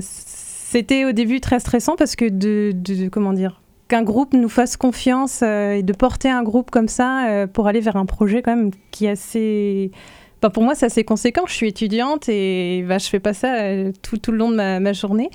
c'était 0.00 1.04
au 1.04 1.12
début 1.12 1.40
très 1.40 1.60
stressant 1.60 1.96
parce 1.96 2.16
que 2.16 2.28
de 2.28 3.08
comment 3.08 3.32
dire 3.32 3.60
qu'un 3.90 4.02
groupe 4.04 4.32
nous 4.32 4.48
fasse 4.48 4.76
confiance 4.76 5.40
euh, 5.42 5.72
et 5.72 5.82
de 5.82 5.92
porter 5.92 6.30
un 6.30 6.44
groupe 6.44 6.70
comme 6.70 6.88
ça 6.88 7.28
euh, 7.28 7.46
pour 7.46 7.66
aller 7.66 7.80
vers 7.80 7.96
un 7.96 8.06
projet 8.06 8.40
quand 8.40 8.56
même 8.56 8.70
qui 8.92 9.04
est 9.06 9.10
assez... 9.10 9.90
Bah, 10.42 10.50
pour 10.50 10.62
moi, 10.62 10.74
c'est 10.74 11.04
conséquent. 11.04 11.42
Je 11.46 11.52
suis 11.52 11.68
étudiante 11.68 12.28
et 12.28 12.84
bah, 12.88 12.98
je 12.98 13.06
fais 13.06 13.20
pas 13.20 13.34
ça 13.34 13.62
euh, 13.62 13.92
tout, 14.02 14.16
tout, 14.16 14.32
le 14.32 14.38
long 14.38 14.50
de 14.50 14.56
ma, 14.56 14.92
journée. 14.92 15.30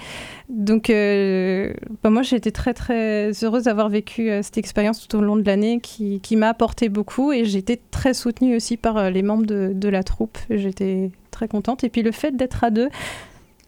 Donc, 0.50 0.88
bah, 0.89 2.09
moi, 2.09 2.21
j'ai 2.21 2.35
été 2.35 2.51
très, 2.51 2.74
très 2.74 3.31
heureuse 3.43 3.63
d'avoir 3.63 3.89
vécu 3.89 4.29
cette 4.41 4.57
expérience 4.57 5.07
tout 5.07 5.17
au 5.17 5.21
long 5.21 5.35
de 5.35 5.43
l'année 5.43 5.79
qui, 5.79 6.19
qui 6.21 6.35
m'a 6.35 6.50
apporté 6.50 6.89
beaucoup 6.89 7.31
et 7.31 7.45
j'ai 7.45 7.59
été 7.59 7.79
très 7.91 8.13
soutenue 8.13 8.55
aussi 8.55 8.77
par 8.77 9.09
les 9.09 9.21
membres 9.21 9.45
de, 9.45 9.71
de 9.74 9.89
la 9.89 10.03
troupe. 10.03 10.38
J'étais 10.50 11.12
très 11.31 11.47
contente. 11.47 11.83
Et 11.83 11.89
puis, 11.89 12.01
le 12.01 12.12
fait 12.12 12.35
d'être 12.35 12.63
à 12.63 12.69
deux, 12.69 12.89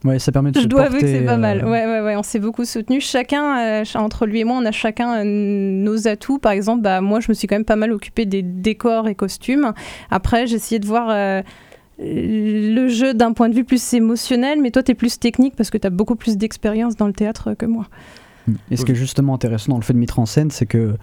Ouais, 0.08 0.20
ça 0.20 0.32
permet 0.32 0.52
de 0.52 0.60
Je 0.62 0.68
dois 0.68 0.84
avouer 0.84 1.02
que 1.02 1.08
c'est 1.08 1.26
pas 1.26 1.36
mal. 1.36 1.64
Euh, 1.64 1.70
ouais, 1.70 1.86
ouais, 1.86 2.02
ouais, 2.02 2.16
on 2.16 2.24
s'est 2.24 2.40
beaucoup 2.40 2.64
soutenu. 2.64 3.02
Chacun, 3.02 3.60
euh, 3.60 3.84
entre 3.96 4.26
lui 4.26 4.40
et 4.40 4.44
moi, 4.46 4.58
on 4.58 4.66
a 4.66 4.72
chacun 4.72 5.20
euh, 5.20 5.24
nos 5.26 6.08
atouts. 6.08 6.40
Par 6.40 6.54
exemple, 6.54 6.82
bah, 6.82 7.02
moi, 7.02 7.20
je 7.20 7.26
me 7.28 7.34
suis 7.34 7.46
quand 7.46 7.56
même 7.56 7.66
pas 7.66 7.76
mal 7.76 7.92
occupée 7.92 8.26
des 8.26 8.42
décors 8.42 9.10
et 9.10 9.16
costumes. 9.16 9.74
Après, 10.10 10.48
j'ai 10.48 10.56
essayé 10.56 10.80
de 10.80 10.86
voir 10.86 11.14
le 12.00 12.88
jeu 12.88 13.14
d'un 13.14 13.34
point 13.34 13.50
de 13.50 13.56
vue 13.56 13.66
plus 13.66 13.94
émotionnel, 13.94 14.62
mais 14.62 14.72
toi, 14.72 14.82
tu 14.82 14.92
es 14.92 14.96
plus 14.96 15.20
technique 15.20 15.56
parce 15.58 15.70
que 15.70 15.78
tu 15.78 15.88
as 15.88 15.90
beaucoup 15.90 16.16
plus 16.16 16.38
d'expérience 16.38 16.96
dans 16.96 17.08
le 17.08 17.14
théâtre 17.14 17.54
que 17.54 17.66
moi. 17.66 17.88
Et 18.72 18.78
ce 18.78 18.86
qui 18.86 18.94
est 18.94 18.96
justement 18.96 19.34
intéressant 19.34 19.74
dans 19.74 19.78
le 19.78 19.84
fait 19.84 19.94
de 19.94 20.00
mettre 20.00 20.20
en 20.20 20.26
scène, 20.26 20.52
c'est 20.52 20.66
que 20.66 20.96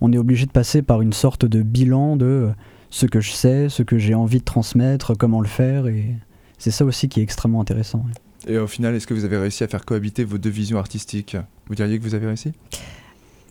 on 0.00 0.12
est 0.12 0.18
obligé 0.18 0.46
de 0.46 0.52
passer 0.52 0.82
par 0.82 1.00
une 1.00 1.12
sorte 1.12 1.44
de 1.44 1.62
bilan 1.62 2.16
de 2.16 2.50
ce 2.90 3.06
que 3.06 3.20
je 3.20 3.32
sais, 3.32 3.68
ce 3.68 3.82
que 3.82 3.98
j'ai 3.98 4.14
envie 4.14 4.38
de 4.38 4.44
transmettre, 4.44 5.16
comment 5.16 5.40
le 5.40 5.48
faire. 5.48 5.86
Et 5.88 6.14
c'est 6.58 6.70
ça 6.70 6.84
aussi 6.84 7.08
qui 7.08 7.18
est 7.18 7.22
extrêmement 7.24 7.60
intéressant. 7.60 8.04
Et 8.46 8.58
au 8.58 8.66
final, 8.66 8.94
est-ce 8.94 9.06
que 9.06 9.14
vous 9.14 9.24
avez 9.24 9.36
réussi 9.36 9.64
à 9.64 9.68
faire 9.68 9.84
cohabiter 9.84 10.24
vos 10.24 10.38
deux 10.38 10.50
visions 10.50 10.78
artistiques? 10.78 11.36
Vous 11.66 11.74
diriez 11.74 11.98
que 11.98 12.04
vous 12.04 12.14
avez 12.14 12.26
réussi? 12.26 12.52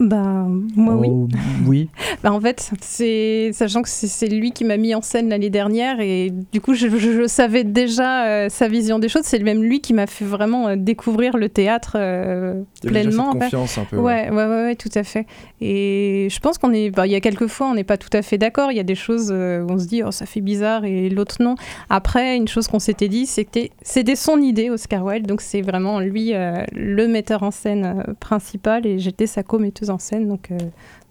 Bah, 0.01 0.47
moi, 0.75 0.95
oui. 0.95 1.07
Oh, 1.11 1.27
oui. 1.67 1.89
bah, 2.23 2.33
en 2.33 2.41
fait, 2.41 2.71
c'est 2.81 3.51
sachant 3.53 3.83
que 3.83 3.89
c'est 3.89 4.27
lui 4.27 4.51
qui 4.51 4.65
m'a 4.65 4.77
mis 4.77 4.95
en 4.95 5.01
scène 5.01 5.29
l'année 5.29 5.51
dernière 5.51 5.99
et 5.99 6.31
du 6.51 6.59
coup, 6.59 6.73
je, 6.73 7.27
savais 7.27 7.63
déjà 7.63 8.25
euh, 8.25 8.49
sa 8.49 8.67
vision 8.67 8.97
des 8.97 9.09
choses. 9.09 9.23
C'est 9.25 9.39
même 9.39 9.61
lui 9.61 9.79
qui 9.79 9.93
m'a 9.93 10.07
fait 10.07 10.25
vraiment 10.25 10.69
euh, 10.69 10.75
découvrir 10.75 11.37
le 11.37 11.49
théâtre 11.49 11.93
euh, 11.95 12.63
pleinement. 12.81 13.33
Il 13.35 13.39
confiance 13.41 13.77
un 13.77 13.85
peu. 13.85 13.97
Ouais, 13.97 14.29
ouais, 14.29 14.45
ouais, 14.45 14.63
ouais, 14.63 14.75
tout 14.75 14.89
à 14.95 15.03
fait. 15.03 15.27
Et 15.61 16.27
je 16.31 16.39
pense 16.39 16.57
qu'on 16.57 16.73
est. 16.73 16.89
Bah, 16.89 17.05
il 17.05 17.11
y 17.11 17.15
a 17.15 17.21
quelques 17.21 17.47
fois, 17.47 17.67
on 17.67 17.75
n'est 17.75 17.83
pas 17.83 17.97
tout 17.97 18.09
à 18.13 18.23
fait 18.23 18.39
d'accord. 18.39 18.71
Il 18.71 18.77
y 18.77 18.81
a 18.81 18.83
des 18.83 18.95
choses 18.95 19.31
où 19.31 19.71
on 19.71 19.77
se 19.77 19.85
dit, 19.85 20.01
oh, 20.03 20.11
ça 20.11 20.25
fait 20.25 20.41
bizarre 20.41 20.83
et 20.83 21.09
l'autre 21.09 21.37
non. 21.39 21.55
Après, 21.89 22.35
une 22.35 22.47
chose 22.47 22.67
qu'on 22.67 22.79
s'était 22.79 23.07
dit, 23.07 23.27
c'était 23.27 23.71
c'était 23.83 24.15
son 24.15 24.41
idée, 24.41 24.71
Oscar 24.71 25.05
Wilde. 25.05 25.27
Donc, 25.27 25.41
c'est 25.41 25.61
vraiment 25.61 25.99
lui 25.99 26.33
le 26.33 27.07
metteur 27.07 27.43
en 27.43 27.51
scène 27.51 28.03
principal 28.19 28.87
et 28.87 28.97
j'étais 28.97 29.27
sa 29.27 29.43
co-metteuse 29.43 29.90
en 29.91 29.99
scène. 29.99 30.27
Donc, 30.27 30.51
euh, 30.51 30.57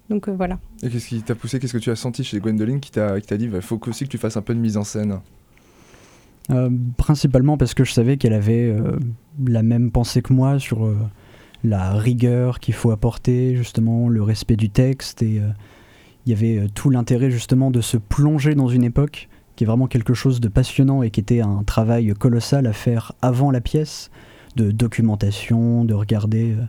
Donc 0.08 0.28
voilà. 0.28 0.58
Et 0.82 0.88
qu'est-ce 0.88 1.08
qui 1.08 1.22
t'a 1.22 1.34
poussé 1.34 1.58
Qu'est-ce 1.58 1.72
que 1.72 1.78
tu 1.78 1.90
as 1.90 1.96
senti 1.96 2.24
chez 2.24 2.40
Gwendoline 2.40 2.80
qui 2.80 2.90
t'a 2.90 3.20
dit 3.20 3.44
il 3.44 3.50
bah, 3.50 3.60
faut 3.60 3.80
aussi 3.86 4.04
que 4.04 4.10
tu 4.10 4.18
fasses 4.18 4.36
un 4.36 4.42
peu 4.42 4.54
de 4.54 4.60
mise 4.60 4.76
en 4.76 4.84
scène? 4.84 5.20
Principalement 6.96 7.56
parce 7.56 7.74
que 7.74 7.84
je 7.84 7.92
savais 7.92 8.16
qu'elle 8.16 8.32
avait 8.32 8.74
la 9.46 9.62
même 9.62 9.92
pensée 9.92 10.20
que 10.20 10.32
moi 10.32 10.58
sur 10.58 10.92
la 11.62 11.92
rigueur 11.92 12.58
qu'il 12.58 12.74
faut 12.74 12.90
apporter, 12.90 13.54
justement, 13.54 14.08
le 14.08 14.20
respect 14.20 14.56
du 14.56 14.68
texte. 14.68 15.22
Et 15.22 15.40
il 16.26 16.30
y 16.30 16.32
avait 16.32 16.66
tout 16.74 16.90
l'intérêt 16.90 17.30
justement 17.30 17.70
de 17.70 17.80
se 17.80 17.96
plonger 17.96 18.56
dans 18.56 18.66
une 18.66 18.82
époque 18.82 19.28
qui 19.60 19.64
est 19.64 19.66
vraiment 19.66 19.88
quelque 19.88 20.14
chose 20.14 20.40
de 20.40 20.48
passionnant 20.48 21.02
et 21.02 21.10
qui 21.10 21.20
était 21.20 21.42
un 21.42 21.62
travail 21.64 22.14
colossal 22.18 22.66
à 22.66 22.72
faire 22.72 23.12
avant 23.20 23.50
la 23.50 23.60
pièce, 23.60 24.10
de 24.56 24.70
documentation, 24.70 25.84
de 25.84 25.92
regarder 25.92 26.52
euh, 26.52 26.64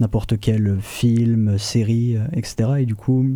n'importe 0.00 0.38
quel 0.40 0.78
film, 0.80 1.58
série, 1.58 2.16
euh, 2.16 2.24
etc. 2.32 2.70
Et 2.80 2.86
du 2.86 2.94
coup, 2.94 3.26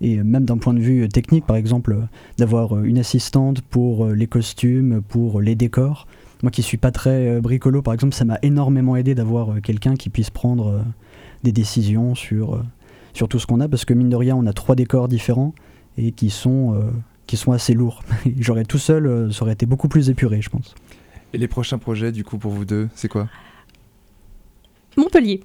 et 0.00 0.22
même 0.22 0.44
d'un 0.44 0.58
point 0.58 0.74
de 0.74 0.80
vue 0.80 1.08
technique, 1.08 1.46
par 1.46 1.56
exemple, 1.56 1.96
d'avoir 2.36 2.84
une 2.84 2.98
assistante 2.98 3.62
pour 3.62 4.06
les 4.08 4.26
costumes, 4.26 5.00
pour 5.08 5.40
les 5.40 5.54
décors. 5.54 6.06
Moi 6.42 6.50
qui 6.50 6.62
suis 6.62 6.76
pas 6.76 6.90
très 6.90 7.40
bricolo, 7.40 7.80
par 7.80 7.94
exemple, 7.94 8.14
ça 8.14 8.26
m'a 8.26 8.38
énormément 8.42 8.96
aidé 8.96 9.14
d'avoir 9.14 9.62
quelqu'un 9.62 9.94
qui 9.94 10.10
puisse 10.10 10.28
prendre 10.28 10.84
des 11.44 11.52
décisions 11.52 12.14
sur, 12.14 12.62
sur 13.14 13.26
tout 13.26 13.38
ce 13.38 13.46
qu'on 13.46 13.60
a, 13.60 13.68
parce 13.68 13.86
que 13.86 13.94
mine 13.94 14.10
de 14.10 14.16
rien, 14.16 14.36
on 14.36 14.44
a 14.44 14.52
trois 14.52 14.74
décors 14.74 15.08
différents 15.08 15.54
et 15.96 16.12
qui 16.12 16.28
sont 16.28 16.74
qui 17.26 17.36
sont 17.36 17.52
assez 17.52 17.74
lourds. 17.74 18.02
J'aurais 18.38 18.64
tout 18.64 18.78
seul, 18.78 19.06
euh, 19.06 19.30
ça 19.30 19.42
aurait 19.42 19.52
été 19.52 19.66
beaucoup 19.66 19.88
plus 19.88 20.10
épuré, 20.10 20.40
je 20.40 20.48
pense. 20.48 20.74
Et 21.32 21.38
les 21.38 21.48
prochains 21.48 21.78
projets, 21.78 22.12
du 22.12 22.24
coup, 22.24 22.38
pour 22.38 22.52
vous 22.52 22.64
deux, 22.64 22.88
c'est 22.94 23.08
quoi? 23.08 23.28
Montpellier. 24.96 25.40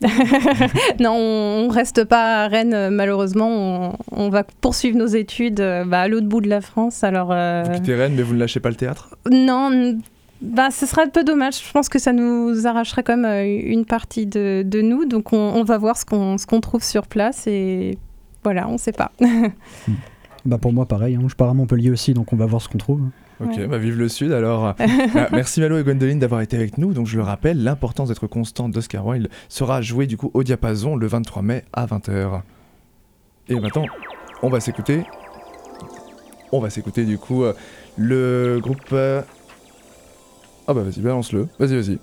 non, 0.99 1.13
on 1.13 1.69
reste 1.69 2.05
pas 2.05 2.43
à 2.43 2.47
Rennes, 2.47 2.89
malheureusement. 2.89 3.97
On, 4.11 4.29
va 4.29 4.43
poursuivre 4.43 4.97
nos 4.97 5.07
études 5.07 5.59
euh, 5.59 5.83
bah, 5.85 6.01
à 6.01 6.07
l'autre 6.07 6.27
bout 6.27 6.41
de 6.41 6.49
la 6.49 6.61
France. 6.61 7.03
Alors, 7.03 7.31
euh, 7.31 7.63
Vous 7.65 7.73
quittez 7.73 7.95
Rennes, 7.95 8.13
mais 8.15 8.23
vous 8.23 8.33
ne 8.33 8.39
lâchez 8.39 8.59
pas 8.59 8.69
le 8.69 8.75
théâtre? 8.75 9.15
Non, 9.29 9.99
bah, 10.41 10.71
ce 10.71 10.85
serait 10.85 11.03
un 11.03 11.09
peu 11.09 11.23
dommage. 11.23 11.61
Je 11.65 11.71
pense 11.71 11.89
que 11.89 11.99
ça 11.99 12.13
nous 12.13 12.65
arracherait 12.65 13.03
comme 13.03 13.25
une 13.25 13.85
partie 13.85 14.25
de, 14.25 14.63
de 14.65 14.81
nous. 14.81 15.05
Donc, 15.05 15.33
on, 15.33 15.63
va 15.63 15.77
voir 15.77 15.97
ce 15.97 16.05
qu'on 16.05 16.61
trouve 16.61 16.83
sur 16.83 17.07
place. 17.07 17.45
Et 17.47 17.97
voilà, 18.43 18.67
on 18.67 18.73
ne 18.73 18.77
sait 18.77 18.93
pas. 18.93 19.11
Hmm. 19.87 19.93
Bah 20.45 20.57
pour 20.57 20.73
moi 20.73 20.87
pareil, 20.87 21.15
hein. 21.15 21.25
je 21.27 21.35
pars 21.35 21.49
à 21.49 21.53
Montpellier 21.53 21.91
aussi, 21.91 22.13
donc 22.13 22.33
on 22.33 22.35
va 22.35 22.45
voir 22.45 22.61
ce 22.61 22.69
qu'on 22.69 22.79
trouve. 22.79 23.01
Ok, 23.43 23.67
bah 23.67 23.77
vive 23.77 23.97
le 23.97 24.07
Sud 24.07 24.31
alors. 24.31 24.75
Bah, 25.13 25.27
merci 25.31 25.59
Malo 25.61 25.77
et 25.77 25.83
Gwendoline 25.83 26.19
d'avoir 26.19 26.41
été 26.41 26.55
avec 26.55 26.77
nous. 26.77 26.93
Donc 26.93 27.07
je 27.07 27.17
le 27.17 27.23
rappelle, 27.23 27.63
l'importance 27.63 28.09
d'être 28.09 28.27
constant 28.27 28.69
d'Oscar 28.69 29.05
Wilde 29.05 29.29
sera 29.49 29.81
joué 29.81 30.07
du 30.07 30.17
coup 30.17 30.31
au 30.33 30.43
diapason 30.43 30.95
le 30.95 31.07
23 31.07 31.41
mai 31.41 31.63
à 31.73 31.85
20h. 31.85 32.41
Et 33.49 33.59
maintenant, 33.59 33.85
on 34.43 34.49
va 34.49 34.59
s'écouter. 34.59 35.03
On 36.51 36.59
va 36.59 36.69
s'écouter 36.69 37.05
du 37.05 37.17
coup 37.17 37.43
euh, 37.43 37.53
le 37.97 38.59
groupe. 38.61 38.79
Euh, 38.91 39.21
ah 40.67 40.73
bah 40.73 40.83
vas-y, 40.83 41.01
balance-le. 41.01 41.47
Vas-y, 41.59 41.75
vas-y. 41.75 41.99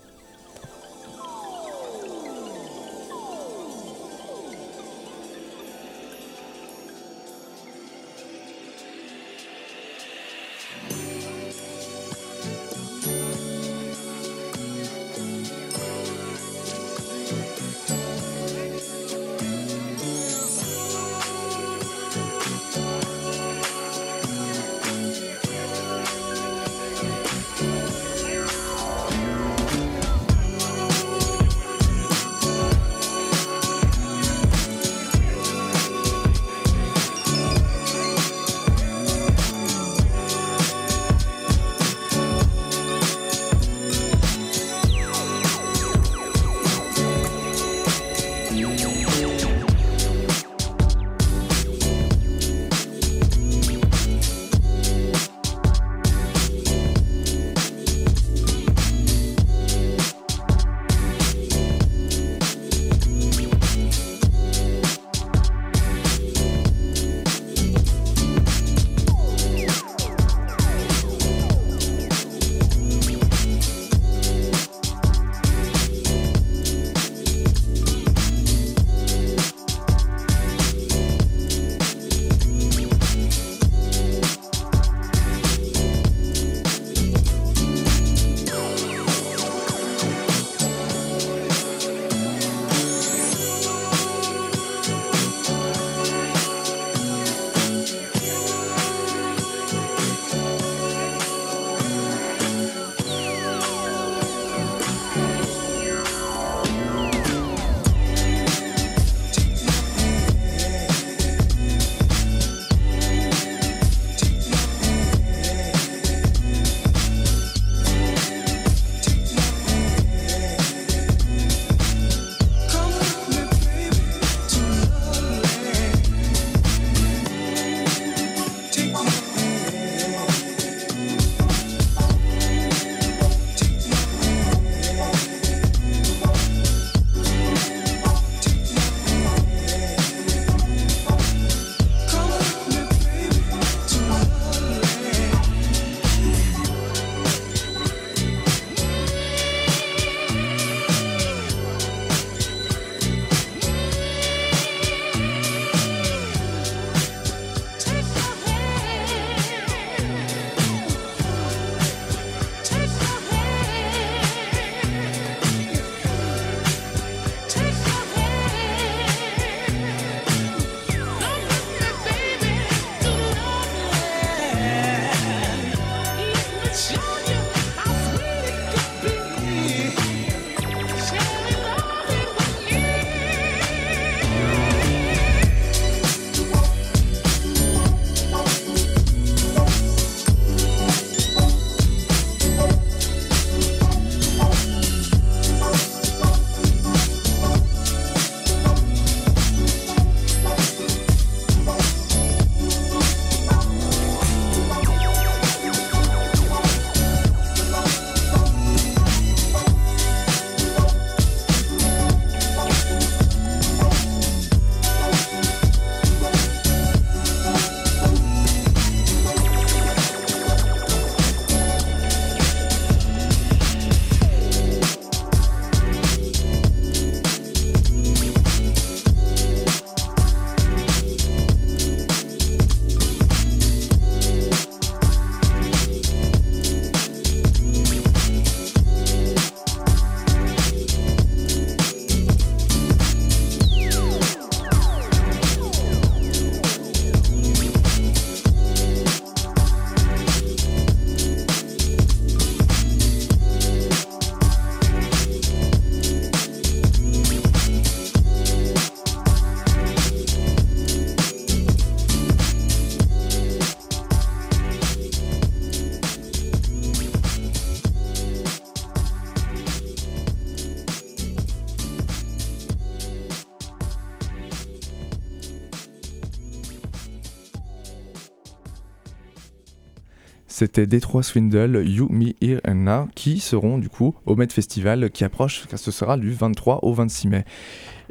C'était 280.59 280.89
Détroit 280.89 281.23
Swindle, 281.23 281.85
You, 281.87 282.09
Me, 282.11 282.33
Here 282.41 282.61
and 282.67 282.75
Now 282.75 283.09
qui 283.15 283.39
seront 283.39 283.79
du 283.79 283.89
coup 283.89 284.17
au 284.27 284.35
Met 284.35 284.49
Festival 284.49 285.09
qui 285.09 285.23
approche, 285.23 285.69
car 285.69 285.79
ce 285.79 285.93
sera 285.93 286.17
du 286.17 286.33
23 286.33 286.81
au 286.83 286.93
26 286.93 287.29
mai. 287.29 287.45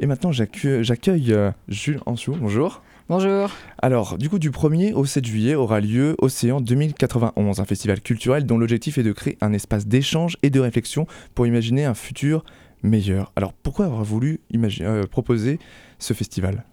Et 0.00 0.06
maintenant 0.06 0.32
j'accueille 0.32 1.34
euh, 1.34 1.50
Jules 1.68 2.00
Ansiou, 2.06 2.36
bonjour. 2.40 2.80
Bonjour. 3.10 3.50
Alors, 3.82 4.16
du 4.16 4.30
coup, 4.30 4.38
du 4.38 4.50
1er 4.50 4.94
au 4.94 5.04
7 5.04 5.26
juillet 5.26 5.56
aura 5.56 5.80
lieu 5.80 6.16
Océan 6.22 6.62
2091, 6.62 7.60
un 7.60 7.64
festival 7.66 8.00
culturel 8.00 8.46
dont 8.46 8.56
l'objectif 8.56 8.96
est 8.96 9.02
de 9.02 9.12
créer 9.12 9.36
un 9.42 9.52
espace 9.52 9.86
d'échange 9.86 10.38
et 10.42 10.48
de 10.48 10.58
réflexion 10.58 11.06
pour 11.34 11.46
imaginer 11.46 11.84
un 11.84 11.92
futur 11.92 12.46
meilleur. 12.82 13.30
Alors, 13.36 13.52
pourquoi 13.52 13.84
avoir 13.84 14.04
voulu 14.04 14.40
euh, 14.80 15.02
proposer 15.06 15.58
ce 15.98 16.14
festival? 16.14 16.64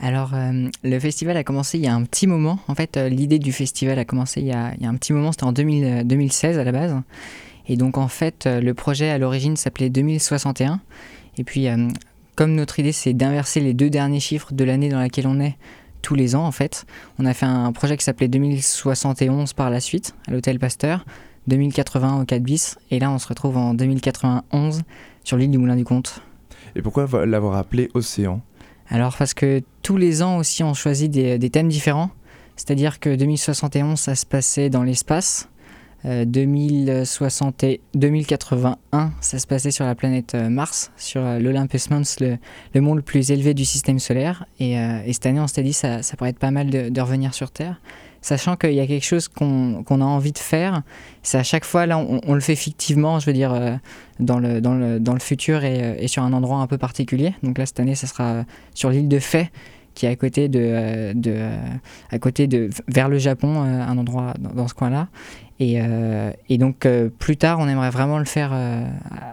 Alors, 0.00 0.32
euh, 0.34 0.68
le 0.84 0.98
festival 1.00 1.36
a 1.36 1.44
commencé 1.44 1.78
il 1.78 1.84
y 1.84 1.88
a 1.88 1.94
un 1.94 2.04
petit 2.04 2.26
moment. 2.26 2.58
En 2.68 2.74
fait, 2.74 2.96
euh, 2.96 3.08
l'idée 3.08 3.38
du 3.38 3.52
festival 3.52 3.98
a 3.98 4.04
commencé 4.04 4.40
il 4.40 4.46
y 4.46 4.52
a, 4.52 4.72
un 4.82 4.94
petit 4.94 5.12
moment, 5.12 5.32
c'était 5.32 5.44
en 5.44 5.52
2016 5.52 6.58
à 6.58 6.64
la 6.64 6.72
base. 6.72 6.94
Et 7.66 7.76
donc, 7.76 7.98
en 7.98 8.08
fait, 8.08 8.46
le 8.46 8.72
projet 8.72 9.10
à 9.10 9.18
l'origine 9.18 9.56
s'appelait 9.56 9.90
2061. 9.90 10.80
Et 11.36 11.44
puis, 11.44 11.66
comme 12.34 12.54
notre 12.54 12.78
idée, 12.78 12.92
c'est 12.92 13.12
d'inverser 13.12 13.60
les 13.60 13.74
deux 13.74 13.90
derniers 13.90 14.20
chiffres 14.20 14.54
de 14.54 14.64
l'année 14.64 14.88
dans 14.88 15.00
laquelle 15.00 15.26
on 15.26 15.38
est 15.38 15.56
tous 16.00 16.14
les 16.14 16.34
ans, 16.34 16.46
en 16.46 16.52
fait, 16.52 16.86
on 17.18 17.26
a 17.26 17.34
fait 17.34 17.46
un 17.46 17.72
projet 17.72 17.96
qui 17.96 18.04
s'appelait 18.04 18.28
2071 18.28 19.52
par 19.52 19.68
la 19.68 19.80
suite, 19.80 20.14
à 20.26 20.30
l'Hôtel 20.30 20.58
Pasteur, 20.58 21.04
2080 21.48 22.22
au 22.22 22.24
4 22.24 22.42
bis, 22.42 22.78
et 22.90 22.98
là, 22.98 23.10
on 23.10 23.18
se 23.18 23.28
retrouve 23.28 23.56
en 23.56 23.74
2091 23.74 24.82
sur 25.24 25.36
l'île 25.36 25.50
du 25.50 25.58
Moulin 25.58 25.76
du 25.76 25.84
Comte. 25.84 26.22
Et 26.76 26.82
pourquoi 26.82 27.08
l'avoir 27.26 27.56
appelé 27.56 27.90
Océan? 27.94 28.40
Alors, 28.90 29.16
parce 29.16 29.34
que 29.34 29.62
tous 29.82 29.96
les 29.96 30.22
ans 30.22 30.38
aussi, 30.38 30.62
on 30.62 30.74
choisit 30.74 31.10
des, 31.10 31.50
thèmes 31.50 31.68
différents. 31.68 32.10
C'est-à-dire 32.56 33.00
que 33.00 33.14
2071, 33.14 33.98
ça 33.98 34.14
se 34.14 34.26
passait 34.26 34.70
dans 34.70 34.82
l'espace. 34.82 35.48
2060 36.04 37.64
et 37.64 37.80
2081, 37.94 39.12
ça 39.20 39.38
se 39.38 39.46
passait 39.46 39.72
sur 39.72 39.84
la 39.84 39.96
planète 39.96 40.34
euh, 40.36 40.48
Mars, 40.48 40.92
sur 40.96 41.20
euh, 41.22 41.38
l'Olympus 41.40 41.90
Mons, 41.90 42.16
le, 42.20 42.80
monde 42.80 42.98
le 42.98 43.02
plus 43.02 43.30
élevé 43.32 43.52
du 43.52 43.64
système 43.64 43.98
solaire. 43.98 44.46
Et, 44.60 44.78
euh, 44.78 45.00
cette 45.12 45.26
année, 45.26 45.40
on 45.40 45.48
s'était 45.48 45.64
dit 45.64 45.72
ça, 45.72 46.02
ça 46.02 46.16
pourrait 46.16 46.30
être 46.30 46.38
pas 46.38 46.52
mal 46.52 46.70
de, 46.70 47.00
revenir 47.00 47.34
sur 47.34 47.50
Terre, 47.50 47.80
sachant 48.28 48.56
qu'il 48.56 48.74
y 48.74 48.80
a 48.80 48.86
quelque 48.86 49.04
chose 49.04 49.28
qu'on 49.28 49.82
a 49.88 50.04
envie 50.04 50.32
de 50.32 50.38
faire. 50.38 50.82
C'est 51.22 51.38
à 51.38 51.42
chaque 51.42 51.64
fois, 51.64 51.86
là, 51.86 51.98
on, 51.98 52.34
le 52.34 52.40
fait 52.40 52.56
fictivement, 52.56 53.18
je 53.20 53.26
veux 53.26 53.32
dire, 53.32 53.78
dans, 54.20 54.38
le, 54.38 54.60
dans, 54.60 54.74
le, 54.74 55.18
futur 55.18 55.64
et, 55.64 55.96
et, 55.98 56.08
sur 56.08 56.22
un 56.22 56.32
endroit 56.32 56.58
un 56.58 56.66
peu 56.66 56.78
particulier. 56.78 57.34
Donc 57.42 57.58
là, 57.58 57.64
cette 57.64 57.80
année, 57.80 57.94
ça 57.94 58.06
sera 58.06 58.44
sur 58.74 58.90
l'île 58.90 59.08
de 59.08 59.18
Fay 59.18 59.50
qui 59.98 60.06
est 60.06 60.10
à 60.10 60.16
côté 60.16 60.48
de, 60.48 61.12
de 61.12 61.34
à 62.10 62.18
côté 62.20 62.46
de 62.46 62.70
vers 62.86 63.08
le 63.08 63.18
Japon, 63.18 63.62
un 63.62 63.98
endroit 63.98 64.32
dans, 64.38 64.50
dans 64.50 64.68
ce 64.68 64.74
coin-là. 64.74 65.08
Et, 65.60 65.80
euh, 65.82 66.30
et, 66.48 66.56
donc 66.56 66.86
euh, 66.86 67.08
plus 67.08 67.36
tard, 67.36 67.58
on 67.58 67.66
aimerait 67.66 67.90
vraiment 67.90 68.20
le 68.20 68.24
faire 68.24 68.50
euh, 68.52 68.86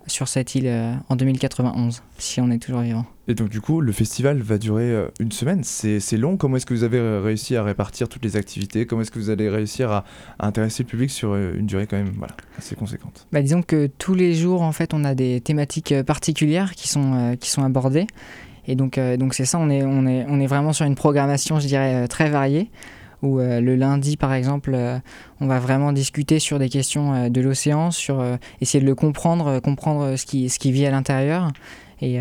sur 0.08 0.28
cette 0.28 0.56
île 0.56 0.71
en 1.08 1.15
2091, 1.15 2.01
si 2.17 2.41
on 2.41 2.49
est 2.49 2.58
toujours 2.58 2.82
vivant. 2.82 3.06
Et 3.28 3.36
donc 3.36 3.49
du 3.49 3.62
coup, 3.62 3.80
le 3.80 3.91
festival 3.91 4.39
va 4.41 4.58
durer 4.58 5.06
une 5.19 5.32
semaine. 5.32 5.63
C'est 5.63 6.17
long. 6.17 6.36
Comment 6.38 6.58
est-ce 6.58 6.65
que 6.65 6.73
vous 6.73 6.84
avez 6.84 6.99
réussi 7.19 7.56
à 7.56 7.63
répartir 7.63 8.10
toutes 8.10 8.23
les 8.23 8.38
activités? 8.38 8.88
Comment 8.88 9.04
est-ce 9.04 9.12
que 9.12 9.19
vous 9.19 9.30
allez 9.30 9.49
réussir 9.49 9.91
à, 9.91 10.04
intéresser 10.39 10.82
le 10.82 10.89
public 10.89 11.12
sur 11.12 11.36
une 11.36 11.67
durée 11.67 11.86
quand 11.86 11.97
même 11.97 12.13
voilà, 12.17 12.36
assez 12.58 12.75
conséquente? 12.75 13.28
Bah, 13.32 13.41
Disons 13.41 13.62
que 13.62 13.88
tous 13.99 14.15
les 14.15 14.34
jours, 14.34 14.63
en 14.63 14.71
fait, 14.71 14.95
on 14.95 15.04
a 15.04 15.13
des 15.13 15.41
thématiques 15.41 15.93
particulières 16.04 16.73
qui 16.73 16.88
sont, 16.88 17.36
qui 17.39 17.51
sont 17.51 17.63
abordées. 17.63 18.08
Et 18.67 18.75
donc 18.75 18.99
donc 18.99 19.34
c'est 19.34 19.45
ça, 19.45 19.60
on 19.60 19.69
est, 19.69 19.84
on, 19.84 20.08
est, 20.08 20.25
on 20.28 20.39
est 20.39 20.47
vraiment 20.47 20.73
sur 20.73 20.86
une 20.86 20.95
programmation, 20.95 21.60
je 21.60 21.67
dirais, 21.67 22.08
très 22.08 22.30
variée 22.30 22.69
où 23.25 23.39
euh, 23.39 23.60
le 23.60 23.75
lundi, 23.75 24.17
par 24.17 24.34
exemple, 24.34 24.71
euh, 24.73 24.97
on 25.41 25.47
va 25.47 25.60
vraiment 25.60 25.91
discuter 25.91 26.39
sur 26.39 26.60
des 26.60 26.69
questions 26.69 27.13
euh, 27.13 27.30
de 27.30 27.41
l'océan, 27.41 27.91
sur 27.91 28.23
essayer 28.62 28.82
de 28.82 28.86
le 28.86 28.95
comprendre, 28.95 29.60
comprendre 29.60 30.15
ce 30.15 30.25
qui, 30.25 30.49
ce 30.49 30.60
qui 30.60 30.71
vit 30.71 30.86
à 30.86 30.91
l'intérieur. 30.91 31.51
Et, 32.01 32.19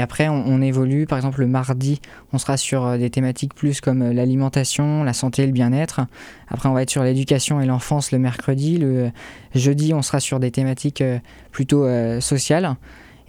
après, 0.00 0.28
on, 0.28 0.62
évolue. 0.62 1.04
Par 1.04 1.18
exemple, 1.18 1.40
le 1.40 1.48
mardi, 1.48 2.00
on 2.32 2.38
sera 2.38 2.56
sur 2.56 2.96
des 2.96 3.10
thématiques 3.10 3.54
plus 3.54 3.80
comme 3.80 4.12
l'alimentation, 4.12 5.02
la 5.02 5.12
santé 5.12 5.44
le 5.46 5.52
bien-être. 5.52 6.00
Après, 6.48 6.68
on 6.68 6.72
va 6.72 6.82
être 6.82 6.90
sur 6.90 7.02
l'éducation 7.02 7.60
et 7.60 7.66
l'enfance 7.66 8.12
le 8.12 8.18
mercredi. 8.18 8.78
Le 8.78 9.10
jeudi, 9.54 9.92
on 9.92 10.00
sera 10.00 10.20
sur 10.20 10.38
des 10.38 10.52
thématiques 10.52 11.02
plutôt 11.50 11.86
sociales. 12.20 12.76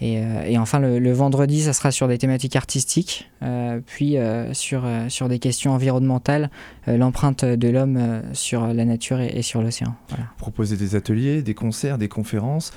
Euh, 0.01 0.43
et, 0.45 0.57
enfin, 0.57 0.79
le, 0.79 1.11
vendredi, 1.11 1.61
ça 1.61 1.73
sera 1.73 1.91
sur 1.91 2.07
des 2.07 2.17
thématiques 2.17 2.55
artistiques, 2.55 3.29
euh, 3.41 3.79
puis 3.85 4.17
euh, 4.17 4.53
sur, 4.53 4.83
sur 5.09 5.27
des 5.27 5.39
questions 5.39 5.73
environnementales, 5.73 6.49
l'empreinte 6.87 7.43
de 7.43 7.69
l'homme 7.69 8.21
sur 8.33 8.67
la 8.67 8.85
nature 8.85 9.19
et, 9.19 9.41
sur 9.41 9.61
l'océan. 9.61 9.95
Proposer 10.37 10.77
des 10.77 10.95
ateliers, 10.95 11.41
des 11.41 11.53
concerts, 11.53 11.97
des 11.97 12.09
conférences. 12.09 12.73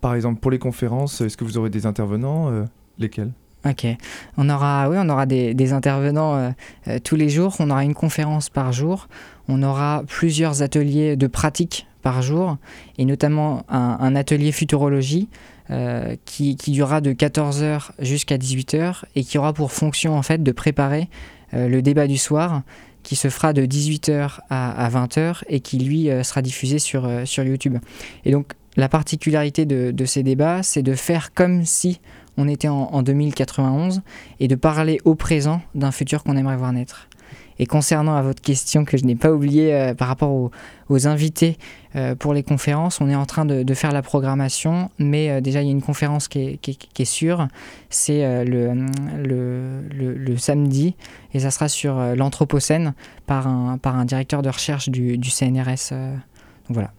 par 0.00 0.14
exemple, 0.14 0.40
pour 0.40 0.50
les 0.50 0.58
conférences, 0.58 1.20
est-ce 1.20 1.36
que 1.36 1.44
vous 1.44 1.58
aurez 1.58 1.70
des 1.70 1.86
intervenants 1.86 2.50
Lesquels? 2.98 3.32
Ok, 3.68 3.86
on 4.36 4.48
aura, 4.48 4.88
oui, 4.88 4.96
on 5.00 5.08
aura 5.08 5.26
des, 5.26 5.72
intervenants 5.72 6.54
tous 7.04 7.16
les 7.16 7.28
jours. 7.28 7.56
On 7.58 7.70
aura 7.70 7.84
une 7.84 7.94
conférence 7.94 8.50
par 8.50 8.72
jour. 8.72 9.08
On 9.48 9.62
aura 9.62 10.04
plusieurs 10.06 10.62
ateliers 10.62 11.16
de 11.16 11.26
pratique 11.26 11.86
par 12.02 12.22
jour, 12.22 12.58
et 12.96 13.04
notamment 13.04 13.64
un, 13.68 13.98
un 14.00 14.14
atelier 14.14 14.52
futurologie 14.52 15.28
euh, 15.70 16.16
qui, 16.24 16.54
durera 16.54 17.02
de 17.02 17.12
14h 17.12 17.90
jusqu'à 17.98 18.38
18h 18.38 19.02
et 19.14 19.22
qui 19.22 19.36
aura 19.36 19.52
pour 19.52 19.70
fonction 19.70 20.16
en 20.16 20.22
fait 20.22 20.42
de 20.42 20.52
préparer 20.52 21.10
euh, 21.52 21.68
le 21.68 21.82
débat 21.82 22.06
du 22.06 22.16
soir 22.16 22.62
qui 23.02 23.16
se 23.16 23.28
fera 23.28 23.52
de 23.52 23.66
18h 23.66 24.38
à, 24.48 24.90
20h 24.90 25.42
et 25.48 25.60
qui 25.60 25.78
lui 25.78 26.10
euh, 26.10 26.22
sera 26.22 26.40
diffusé 26.40 26.78
sur, 26.78 27.10
sur 27.24 27.44
YouTube. 27.44 27.76
Et 28.24 28.32
donc 28.32 28.52
la 28.76 28.88
particularité 28.88 29.66
de, 29.66 30.04
ces 30.06 30.22
débats, 30.22 30.62
c'est 30.62 30.82
de 30.82 30.94
faire 30.94 31.34
comme 31.34 31.64
si 31.64 32.00
on 32.36 32.48
était 32.48 32.68
en, 32.68 32.88
en 32.92 33.02
2091 33.02 34.02
et 34.40 34.48
de 34.48 34.54
parler 34.54 35.00
au 35.04 35.14
présent 35.16 35.60
d'un 35.74 35.90
futur 35.90 36.22
qu'on 36.22 36.36
aimerait 36.36 36.56
voir 36.56 36.72
naître. 36.72 37.07
Et 37.60 37.66
concernant 37.66 38.14
à 38.14 38.22
votre 38.22 38.40
question 38.40 38.84
que 38.84 38.96
je 38.96 39.04
n'ai 39.04 39.16
pas 39.16 39.32
oublié 39.32 39.74
euh, 39.74 39.94
par 39.94 40.08
rapport 40.08 40.30
aux, 40.30 41.06
invités 41.06 41.58
euh, 41.96 42.14
pour 42.14 42.32
les 42.32 42.42
conférences, 42.42 43.00
on 43.00 43.08
est 43.08 43.14
en 43.14 43.26
train 43.26 43.44
de, 43.44 43.74
faire 43.74 43.92
la 43.92 44.02
programmation, 44.02 44.90
mais 44.98 45.30
euh, 45.30 45.40
déjà 45.40 45.60
il 45.60 45.66
y 45.66 45.68
a 45.68 45.72
une 45.72 45.82
conférence 45.82 46.28
qui 46.28 46.40
est, 46.40 46.58
qui 46.58 47.06
sûre, 47.06 47.48
c'est 47.90 48.44
le, 48.44 48.86
le, 49.18 50.36
samedi, 50.36 50.94
et 51.34 51.40
ça 51.40 51.50
sera 51.50 51.68
sur 51.68 51.98
l'Anthropocène 52.16 52.94
par 53.26 53.46
un, 53.46 53.78
par 53.78 53.96
un 53.96 54.04
directeur 54.04 54.42
de 54.42 54.48
recherche 54.48 54.88
du, 54.88 55.18
CNRS. 55.22 55.92
voilà. 56.68 56.92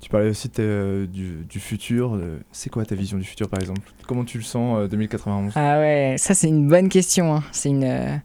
Tu 0.00 0.08
parlais 0.08 0.30
aussi 0.30 0.48
du, 0.48 1.44
du, 1.48 1.60
futur. 1.60 2.18
C'est 2.52 2.70
quoi 2.70 2.84
ta 2.86 2.94
vision 2.94 3.18
du 3.18 3.24
futur, 3.24 3.48
par 3.48 3.60
exemple? 3.60 3.82
Comment 4.06 4.24
tu 4.24 4.38
le 4.38 4.44
sens 4.44 4.88
2091 4.88 5.52
Ah 5.56 5.78
ouais, 5.78 6.14
ça 6.18 6.32
c'est 6.32 6.48
une 6.48 6.68
bonne 6.68 6.88
question. 6.88 7.36
Hein. 7.36 7.42
C'est 7.52 7.68
une, 7.68 8.20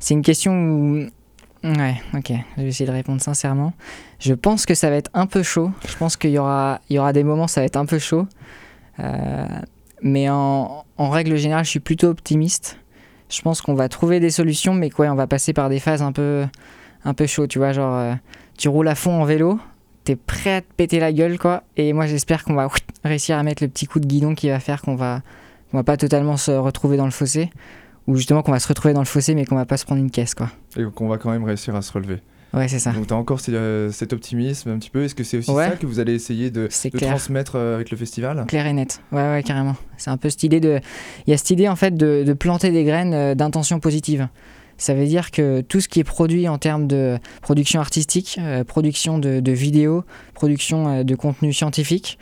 c'est 0.00 0.14
une 0.14 0.22
question 0.22 0.52
où 0.52 1.06
Ouais, 1.62 2.00
ok. 2.14 2.32
Je 2.56 2.62
vais 2.62 2.68
essayer 2.68 2.86
de 2.86 2.92
répondre 2.92 3.20
sincèrement. 3.20 3.74
Je 4.18 4.32
pense 4.32 4.64
que 4.64 4.74
ça 4.74 4.88
va 4.88 4.96
être 4.96 5.10
un 5.12 5.26
peu 5.26 5.42
chaud. 5.42 5.70
Je 5.86 5.94
pense 5.96 6.16
qu'il 6.16 6.30
y 6.30 6.38
aura, 6.38 6.80
des 7.12 7.22
moments, 7.22 7.46
ça 7.46 7.60
va 7.60 7.66
être 7.66 7.76
un 7.76 7.84
peu 7.84 7.98
chaud. 7.98 8.26
Euh, 8.98 9.46
mais 10.02 10.30
en, 10.30 10.84
règle 10.98 11.36
générale, 11.36 11.64
je 11.66 11.70
suis 11.70 11.80
plutôt 11.80 12.08
optimiste. 12.08 12.78
Je 13.28 13.42
pense 13.42 13.60
qu'on 13.60 13.74
va 13.74 13.90
trouver 13.90 14.20
des 14.20 14.30
solutions, 14.30 14.72
mais 14.72 14.88
quoi, 14.88 15.06
on 15.08 15.14
va 15.14 15.26
passer 15.26 15.52
par 15.52 15.68
des 15.68 15.80
phases 15.80 16.02
un 16.02 16.12
peu, 16.12 16.46
un 17.04 17.14
chaud. 17.26 17.46
Tu 17.46 17.58
vois, 17.58 17.72
genre, 17.72 17.94
euh, 17.94 18.14
tu 18.56 18.68
roules 18.68 18.88
à 18.88 18.94
fond 18.94 19.20
en 19.20 19.24
vélo, 19.24 19.60
t'es 20.04 20.16
prêt 20.16 20.54
à 20.54 20.60
te 20.62 20.72
péter 20.78 20.98
la 20.98 21.12
gueule, 21.12 21.38
quoi. 21.38 21.62
Et 21.76 21.92
moi, 21.92 22.06
j'espère 22.06 22.42
qu'on 22.42 22.54
va 22.54 22.68
réussir 23.04 23.36
à 23.36 23.42
mettre 23.42 23.62
le 23.62 23.68
petit 23.68 23.86
coup 23.86 24.00
de 24.00 24.06
guidon 24.06 24.34
qui 24.34 24.48
va 24.48 24.60
faire 24.60 24.80
qu'on 24.80 24.96
va, 24.96 25.20
va 25.74 25.84
pas 25.84 25.98
totalement 25.98 26.38
se 26.38 26.52
retrouver 26.52 26.96
dans 26.96 27.04
le 27.04 27.10
fossé 27.10 27.50
ou 28.10 28.16
justement 28.16 28.42
qu'on 28.42 28.52
va 28.52 28.60
se 28.60 28.68
retrouver 28.68 28.92
dans 28.92 29.00
le 29.00 29.06
fossé 29.06 29.34
mais 29.34 29.46
qu'on 29.46 29.56
va 29.56 29.66
pas 29.66 29.76
se 29.76 29.84
prendre 29.84 30.00
une 30.00 30.10
caisse 30.10 30.34
quoi. 30.34 30.50
Et 30.76 30.82
qu'on 30.94 31.08
va 31.08 31.18
quand 31.18 31.30
même 31.30 31.44
réussir 31.44 31.74
à 31.76 31.82
se 31.82 31.92
relever. 31.92 32.20
Ouais, 32.52 32.66
c'est 32.66 32.80
ça. 32.80 32.90
Donc 32.90 33.06
tu 33.06 33.14
as 33.14 33.16
encore 33.16 33.38
euh, 33.48 33.92
cet 33.92 34.12
optimisme 34.12 34.70
un 34.70 34.78
petit 34.78 34.90
peu. 34.90 35.04
Est-ce 35.04 35.14
que 35.14 35.22
c'est 35.22 35.38
aussi 35.38 35.54
ça 35.54 35.70
que 35.70 35.86
vous 35.86 36.00
allez 36.00 36.14
essayer 36.14 36.50
de, 36.50 36.68
transmettre 36.98 37.52
euh, 37.54 37.76
avec 37.76 37.90
le 37.90 37.96
festival? 37.96 38.44
Clair 38.48 38.66
et 38.66 38.72
net. 38.72 39.00
Ouais, 39.12 39.22
ouais, 39.22 39.42
carrément. 39.44 39.76
C'est 39.96 40.10
un 40.10 40.16
peu 40.16 40.30
cette 40.30 40.42
idée 40.42 40.60
de. 40.60 40.80
Il 41.26 41.30
y 41.30 41.34
a 41.34 41.36
cette 41.36 41.50
idée 41.50 41.68
en 41.68 41.76
fait 41.76 41.96
de, 41.96 42.32
planter 42.32 42.70
des 42.70 42.84
graines 42.84 43.14
euh, 43.14 43.34
d'intention 43.34 43.78
positive. 43.78 44.28
Ça 44.78 44.94
veut 44.94 45.04
dire 45.04 45.30
que 45.30 45.60
tout 45.60 45.80
ce 45.80 45.88
qui 45.88 46.00
est 46.00 46.04
produit 46.04 46.48
en 46.48 46.56
termes 46.56 46.86
de 46.86 47.18
production 47.42 47.80
artistique, 47.80 48.40
production 48.66 49.18
de, 49.18 49.52
vidéos, 49.52 50.04
production 50.32 51.04
de 51.04 51.14
contenu 51.16 51.52
scientifique 51.52 52.18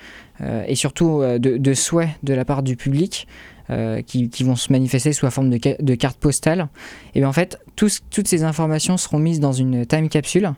et 0.67 0.75
surtout 0.75 1.21
de, 1.21 1.57
de 1.57 1.75
souhaits 1.75 2.09
de 2.25 2.35
la 2.35 2.45
part 2.45 2.65
du 2.65 2.75
public, 2.75 3.29
euh, 3.71 4.03
qui, 4.03 4.29
vont 4.43 4.57
se 4.57 4.73
manifester 4.73 5.13
sous 5.13 5.27
la 5.27 5.31
forme 5.31 5.51
de, 5.51 5.59
de 5.79 5.95
cartes 5.95 6.19
postales. 6.19 6.69
Et 7.15 7.21
bien 7.21 7.29
en 7.29 7.33
fait, 7.33 7.59
toutes 7.77 8.29
ces 8.29 8.45
informations 8.45 8.97
seront 8.97 9.19
mises 9.19 9.41
dans 9.41 9.53
une 9.53 9.87
time 9.87 10.09
capsule. 10.09 10.53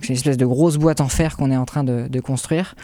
C'est 0.00 0.08
une 0.08 0.14
espèce 0.16 0.36
de 0.36 0.46
grosse 0.46 0.76
boîte 0.76 1.00
en 1.00 1.08
fer 1.08 1.36
qu'on 1.36 1.50
est 1.50 1.56
en 1.56 1.64
train 1.64 1.84
de, 1.84 2.20
construire. 2.20 2.74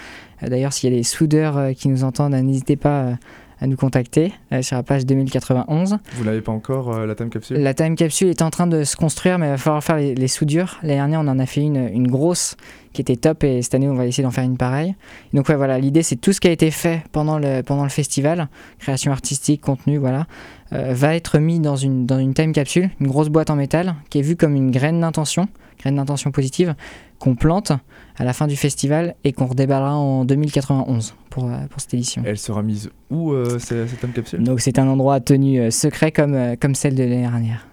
Euh, 0.42 0.48
d'ailleurs, 0.48 0.72
s'il 0.72 0.90
y 0.90 0.94
a 0.94 0.96
des 0.96 1.02
soudeurs 1.02 1.58
euh, 1.58 1.72
qui 1.72 1.88
nous 1.88 2.04
entendent, 2.04 2.34
n'hésitez 2.34 2.76
pas 2.76 3.18
à 3.62 3.68
nous 3.68 3.77
contacter 3.77 4.33
sur 4.61 4.77
la 4.77 4.83
page 4.83 5.07
2091. 5.07 5.98
Vous 6.14 6.25
n'avez 6.25 6.40
pas 6.40 6.51
encore 6.51 7.07
la 7.07 7.14
time 7.14 7.31
capsule? 7.31 7.59
La 7.59 7.75
time 7.75 7.94
capsule 7.94 8.29
est 8.29 8.42
en 8.42 8.51
train 8.51 8.66
de 8.66 8.83
se 8.83 8.96
construire, 8.96 9.38
mais 9.38 9.46
il 9.46 9.51
va 9.51 9.57
falloir 9.57 9.85
faire 9.85 9.96
les, 9.96 10.29
soudures. 10.29 10.79
L'année 10.83 10.96
dernière, 10.96 11.20
on 11.20 11.29
en 11.29 11.38
a 11.38 11.46
fait 11.46 11.61
une, 11.61 11.88
une 11.92 12.09
grosse 12.09 12.57
qui 12.92 13.01
était 13.01 13.16
top 13.16 13.44
et 13.44 13.62
cette 13.62 13.75
année, 13.75 13.88
on 13.88 13.94
va 13.94 14.07
essayer 14.07 14.25
d'en 14.25 14.33
faire 14.33 14.44
une 14.44 14.57
pareille. 14.57 14.96
Donc 15.33 15.48
ouais, 15.48 15.55
voilà, 15.55 15.79
l'idée 15.79 16.03
c'est 16.03 16.16
tout 16.16 16.33
ce 16.33 16.40
qui 16.40 16.48
a 16.48 16.51
été 16.51 16.70
fait 16.72 17.03
pendant 17.12 17.38
le, 17.38 17.62
pendant 17.62 17.85
le 17.85 17.88
festival, 17.88 18.48
création 18.81 19.12
artistique, 19.12 19.61
contenu, 19.61 19.98
voilà, 19.98 20.27
va 20.70 21.14
être 21.14 21.38
mis 21.38 21.61
dans 21.61 21.77
une, 21.77 22.07
dans 22.07 22.18
une 22.18 22.35
time 22.35 22.53
capsule, 22.53 22.90
une 23.01 23.07
grosse 23.07 23.29
boîte 23.29 23.51
en 23.51 23.57
métal 23.57 23.94
qui 24.11 24.18
est 24.18 24.22
vue 24.22 24.37
comme 24.37 24.57
une 24.57 24.70
graine 24.70 25.01
d'intention, 25.01 25.48
graine 25.82 25.96
d'intention 25.96 26.30
positive 26.30 26.74
qu'on 27.18 27.34
plante 27.34 27.72
à 28.16 28.24
la 28.24 28.32
fin 28.32 28.46
du 28.46 28.56
festival 28.56 29.14
et 29.24 29.32
qu'on 29.32 29.46
redéballera 29.46 29.96
en 29.96 30.24
2091 30.24 31.14
pour, 31.30 31.44
euh, 31.44 31.56
pour 31.70 31.80
cette 31.80 31.94
édition. 31.94 32.22
Elle 32.24 32.38
sera 32.38 32.62
mise 32.62 32.90
où 33.10 33.32
euh, 33.32 33.58
cette 33.58 34.00
time 34.00 34.10
capsule 34.10 34.42
Donc 34.42 34.60
c'est 34.60 34.78
un 34.78 34.86
endroit 34.86 35.20
tenu 35.20 35.60
euh, 35.60 35.70
secret 35.70 36.12
comme, 36.12 36.56
comme 36.60 36.74
celle 36.74 36.94
de 36.94 37.02
l'année 37.02 37.22
dernière. 37.22 37.66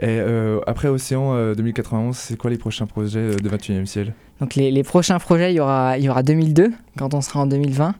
Et 0.00 0.18
après 0.66 0.88
Océan 0.88 1.54
2091, 1.54 2.16
c'est 2.16 2.36
quoi 2.36 2.50
les 2.50 2.58
prochains 2.58 2.86
projets 2.86 3.36
de 3.36 3.48
21e 3.48 3.86
ciel 3.86 4.14
Donc 4.40 4.56
les, 4.56 4.72
les, 4.72 4.82
prochains 4.82 5.20
projets, 5.20 5.52
il 5.52 5.56
y, 5.56 5.60
aura, 5.60 5.96
il 5.96 6.02
y 6.02 6.08
aura 6.08 6.24
2002 6.24 6.72
quand 6.98 7.14
on 7.14 7.20
sera 7.20 7.40
en 7.40 7.46
2020. 7.46 7.94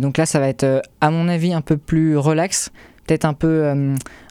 donc 0.00 0.16
là, 0.16 0.26
ça 0.26 0.40
va 0.40 0.48
être 0.48 0.82
à 1.00 1.10
mon 1.12 1.28
avis 1.28 1.52
un 1.52 1.60
peu 1.60 1.76
plus 1.76 2.16
relax, 2.16 2.72
peut-être 3.06 3.26
un 3.26 3.34
peu, 3.34 3.72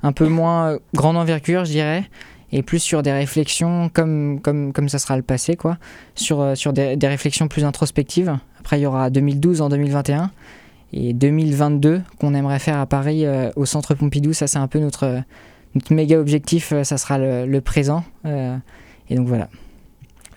un 0.04 0.12
peu 0.12 0.28
moins 0.28 0.78
grande 0.94 1.16
envergure, 1.16 1.64
je 1.64 1.72
dirais 1.72 2.04
et 2.52 2.64
plus 2.64 2.80
sur 2.80 3.04
des 3.04 3.12
réflexions 3.12 3.90
comme, 3.94 4.40
comme, 4.42 4.74
comme 4.74 4.90
ça 4.90 5.00
sera 5.00 5.16
le 5.18 5.24
passé, 5.24 5.56
quoi, 5.56 5.78
sur, 6.16 6.42
euh, 6.42 6.56
sur 6.56 6.74
des, 6.74 6.96
des, 6.96 7.08
réflexions 7.08 7.48
plus 7.48 7.66
introspectives. 7.66 8.38
Après, 8.60 8.80
il 8.80 8.84
y 8.84 8.86
aura 8.86 9.10
2012 9.10 9.62
en 9.62 9.70
2021 9.70 10.32
et 10.94 11.14
2022 11.14 12.02
qu'on 12.20 12.34
aimerait 12.34 12.60
faire 12.60 12.80
à 12.80 12.86
Paris 12.86 13.26
euh, 13.26 13.52
au 13.56 13.66
centre 13.66 13.94
Pompidou. 13.94 14.34
Ça, 14.34 14.48
c'est 14.48 14.58
un 14.58 14.68
peu 14.68 14.80
notre, 14.80 15.22
notre 15.76 15.94
méga 15.94 16.20
objectif, 16.20 16.72
euh, 16.74 16.84
ça 16.84 16.98
sera 16.98 17.18
le, 17.18 17.46
le 17.46 17.62
présent. 17.62 18.04
et 18.26 19.16
donc 19.16 19.28
voilà. 19.28 19.50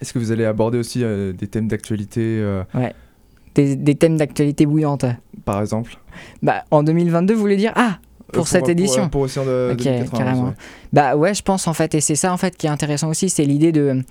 Est-ce 0.01 0.13
que 0.13 0.19
vous 0.19 0.33
allez 0.33 0.45
aborder 0.45 0.79
aussi 0.79 1.01
des 1.01 1.47
thèmes 1.47 1.69
d'actualité 1.69 2.43
Ouais. 2.75 2.93
Des, 3.55 3.77
des, 3.77 3.95
thèmes 3.95 4.17
d'actualité 4.17 4.67
bouillante. 4.67 5.05
Par 5.45 5.61
exemple? 5.61 5.99
Bah, 6.43 6.65
En 6.71 6.83
2022, 6.83 7.35
vous 7.35 7.41
voulez 7.41 7.57
dire? 7.59 7.73
Ah, 7.77 7.99
pour, 8.33 8.49
cette 8.49 8.69
édition. 8.69 9.09
Pour, 9.09 9.27
pour 9.29 9.45
de, 9.45 9.73
Ok, 9.73 10.11
carrément. 10.11 10.55
Bah 10.93 11.17
ouais, 11.17 11.35
je 11.35 11.43
pense 11.43 11.69
en 11.69 11.75
fait, 11.75 11.95
et 11.95 12.01
c'est 12.01 12.17
ça 12.17 12.33
en 12.33 12.37
fait 12.37 12.57
qui 12.57 12.67
est 12.67 12.71
intéressant 12.71 13.09
aussi, 13.09 13.29
c'est 13.29 13.45
l'idée 13.45 13.73
de, 13.73 14.03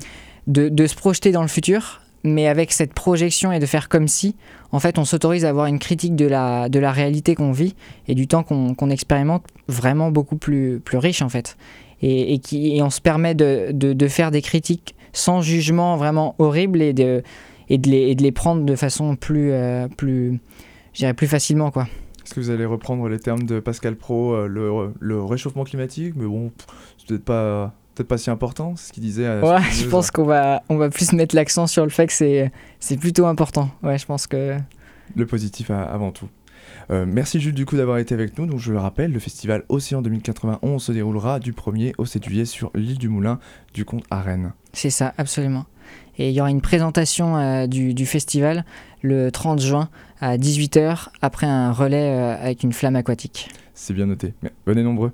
de, 0.48 0.70
de, 0.70 0.88
se 0.88 0.96
projeter 0.96 1.32
dans 1.32 1.42
le 1.42 1.48
futur, 1.48 2.02
mais 2.24 2.48
avec 2.48 2.72
cette 2.72 2.94
projection 2.94 3.52
et 3.52 3.60
de 3.60 3.66
faire 3.66 3.90
comme 3.90 4.08
si, 4.08 4.36
en 4.72 4.80
fait, 4.80 4.98
on 4.98 5.06
s'autorise 5.06 5.46
à 5.46 5.50
avoir 5.50 5.66
une 5.66 5.80
critique 5.80 6.16
de 6.16 6.26
la, 6.26 6.70
de 6.70 6.80
la 6.80 6.92
réalité 6.92 7.36
qu'on 7.36 7.52
vit 7.52 7.76
et 8.08 8.16
du 8.16 8.28
temps 8.28 8.44
qu'on 8.44 8.90
expérimente 8.90 9.44
vraiment 9.68 10.12
beaucoup 10.12 10.38
plus, 10.38 10.80
plus 10.84 10.98
riche 10.98 11.22
en 11.22 11.30
fait. 11.30 11.58
Et, 12.02 12.34
et, 12.34 12.40
qui, 12.40 12.76
et 12.76 12.82
on 12.82 12.90
se 12.90 13.02
permet 13.02 13.36
de, 13.36 13.70
de, 13.72 13.94
de, 13.94 14.08
faire 14.08 14.32
des 14.32 14.42
critiques 14.42 14.96
sans 15.14 15.42
jugement 15.42 15.98
vraiment 15.98 16.36
horrible 16.40 16.82
et 16.82 16.94
de, 16.94 17.22
et 17.70 17.78
de, 17.78 17.90
les, 17.90 18.10
et 18.10 18.16
de 18.16 18.24
les 18.24 18.32
prendre 18.32 18.64
de 18.64 18.76
façon 18.76 19.16
plus, 19.16 19.52
euh, 19.52 19.88
plus, 19.88 20.40
plus 21.16 21.28
facilement 21.28 21.70
quoi. 21.70 21.88
Est-ce 22.32 22.36
que 22.40 22.46
vous 22.46 22.50
allez 22.50 22.64
reprendre 22.64 23.10
les 23.10 23.20
termes 23.20 23.44
de 23.44 23.60
Pascal 23.60 23.98
Pro, 23.98 24.32
euh, 24.32 24.48
le, 24.48 24.94
le, 25.02 25.22
réchauffement 25.22 25.66
climatique 25.66 26.14
Mais 26.16 26.26
bon, 26.26 26.54
c'est 26.98 27.10
peut-être 27.10 27.26
pas, 27.26 27.74
peut 27.94 28.06
pas 28.06 28.18
si 28.18 28.30
important, 28.30 28.78
c'est 28.78 28.88
ce 28.88 28.94
qu'il 28.94 29.04
disait. 29.04 29.42
ouais, 29.42 29.62
je 29.74 29.86
pense 29.90 30.12
qu'on 30.12 30.24
va, 30.24 30.64
on 30.70 30.78
va 30.78 30.90
plus 30.90 31.12
mettre 31.12 31.36
l'accent 31.36 31.68
sur 31.68 31.84
le 31.84 31.90
fait 31.90 32.08
que 32.08 32.14
c'est, 32.14 32.50
c'est 32.80 32.96
plutôt 32.96 33.26
important. 33.26 33.70
Ouais, 33.84 33.98
je 33.98 34.06
pense 34.06 34.28
que. 34.28 34.56
Le 35.14 35.26
positif 35.26 35.72
avant 35.72 36.12
tout. 36.12 36.30
Euh, 36.90 37.06
merci 37.08 37.40
Jules 37.40 37.54
du 37.54 37.66
coup 37.66 37.78
d'avoir 37.78 37.98
été 37.98 38.14
avec 38.14 38.38
nous. 38.38 38.46
Donc 38.46 38.60
je 38.60 38.72
le 38.72 38.80
rappelle, 38.80 39.12
le 39.12 39.20
festival 39.20 39.64
Océan 39.70 40.02
2091 40.02 40.82
se 40.82 40.92
déroulera 40.92 41.40
du 41.40 41.54
1er 41.54 41.94
au 41.98 42.06
7 42.06 42.26
juillet 42.26 42.46
sur 42.46 42.72
l'île 42.76 42.98
du 42.98 43.10
Moulin 43.10 43.40
du 43.74 43.86
Comte 43.86 44.04
à 44.10 44.22
Rennes. 44.22 44.54
C'est 44.74 44.90
ça, 44.90 45.14
absolument. 45.18 45.66
Et 46.18 46.30
il 46.30 46.36
y 46.36 46.42
aura 46.42 46.50
une 46.50 46.62
présentation 46.62 47.38
euh, 47.38 47.68
du, 47.68 47.94
du, 47.94 48.06
festival 48.06 48.66
le 49.02 49.32
30 49.32 49.60
juin 49.60 49.90
à 50.20 50.38
18h 50.38 51.08
après 51.22 51.48
un 51.48 51.72
relais 51.72 52.12
euh, 52.12 52.36
avec 52.42 52.64
une 52.64 52.74
flamme 52.74 52.96
aquatique. 52.96 53.50
C'est 53.74 53.94
bien 53.94 54.06
noté. 54.06 54.34
Venez 54.66 54.84
nombreux. 54.84 55.14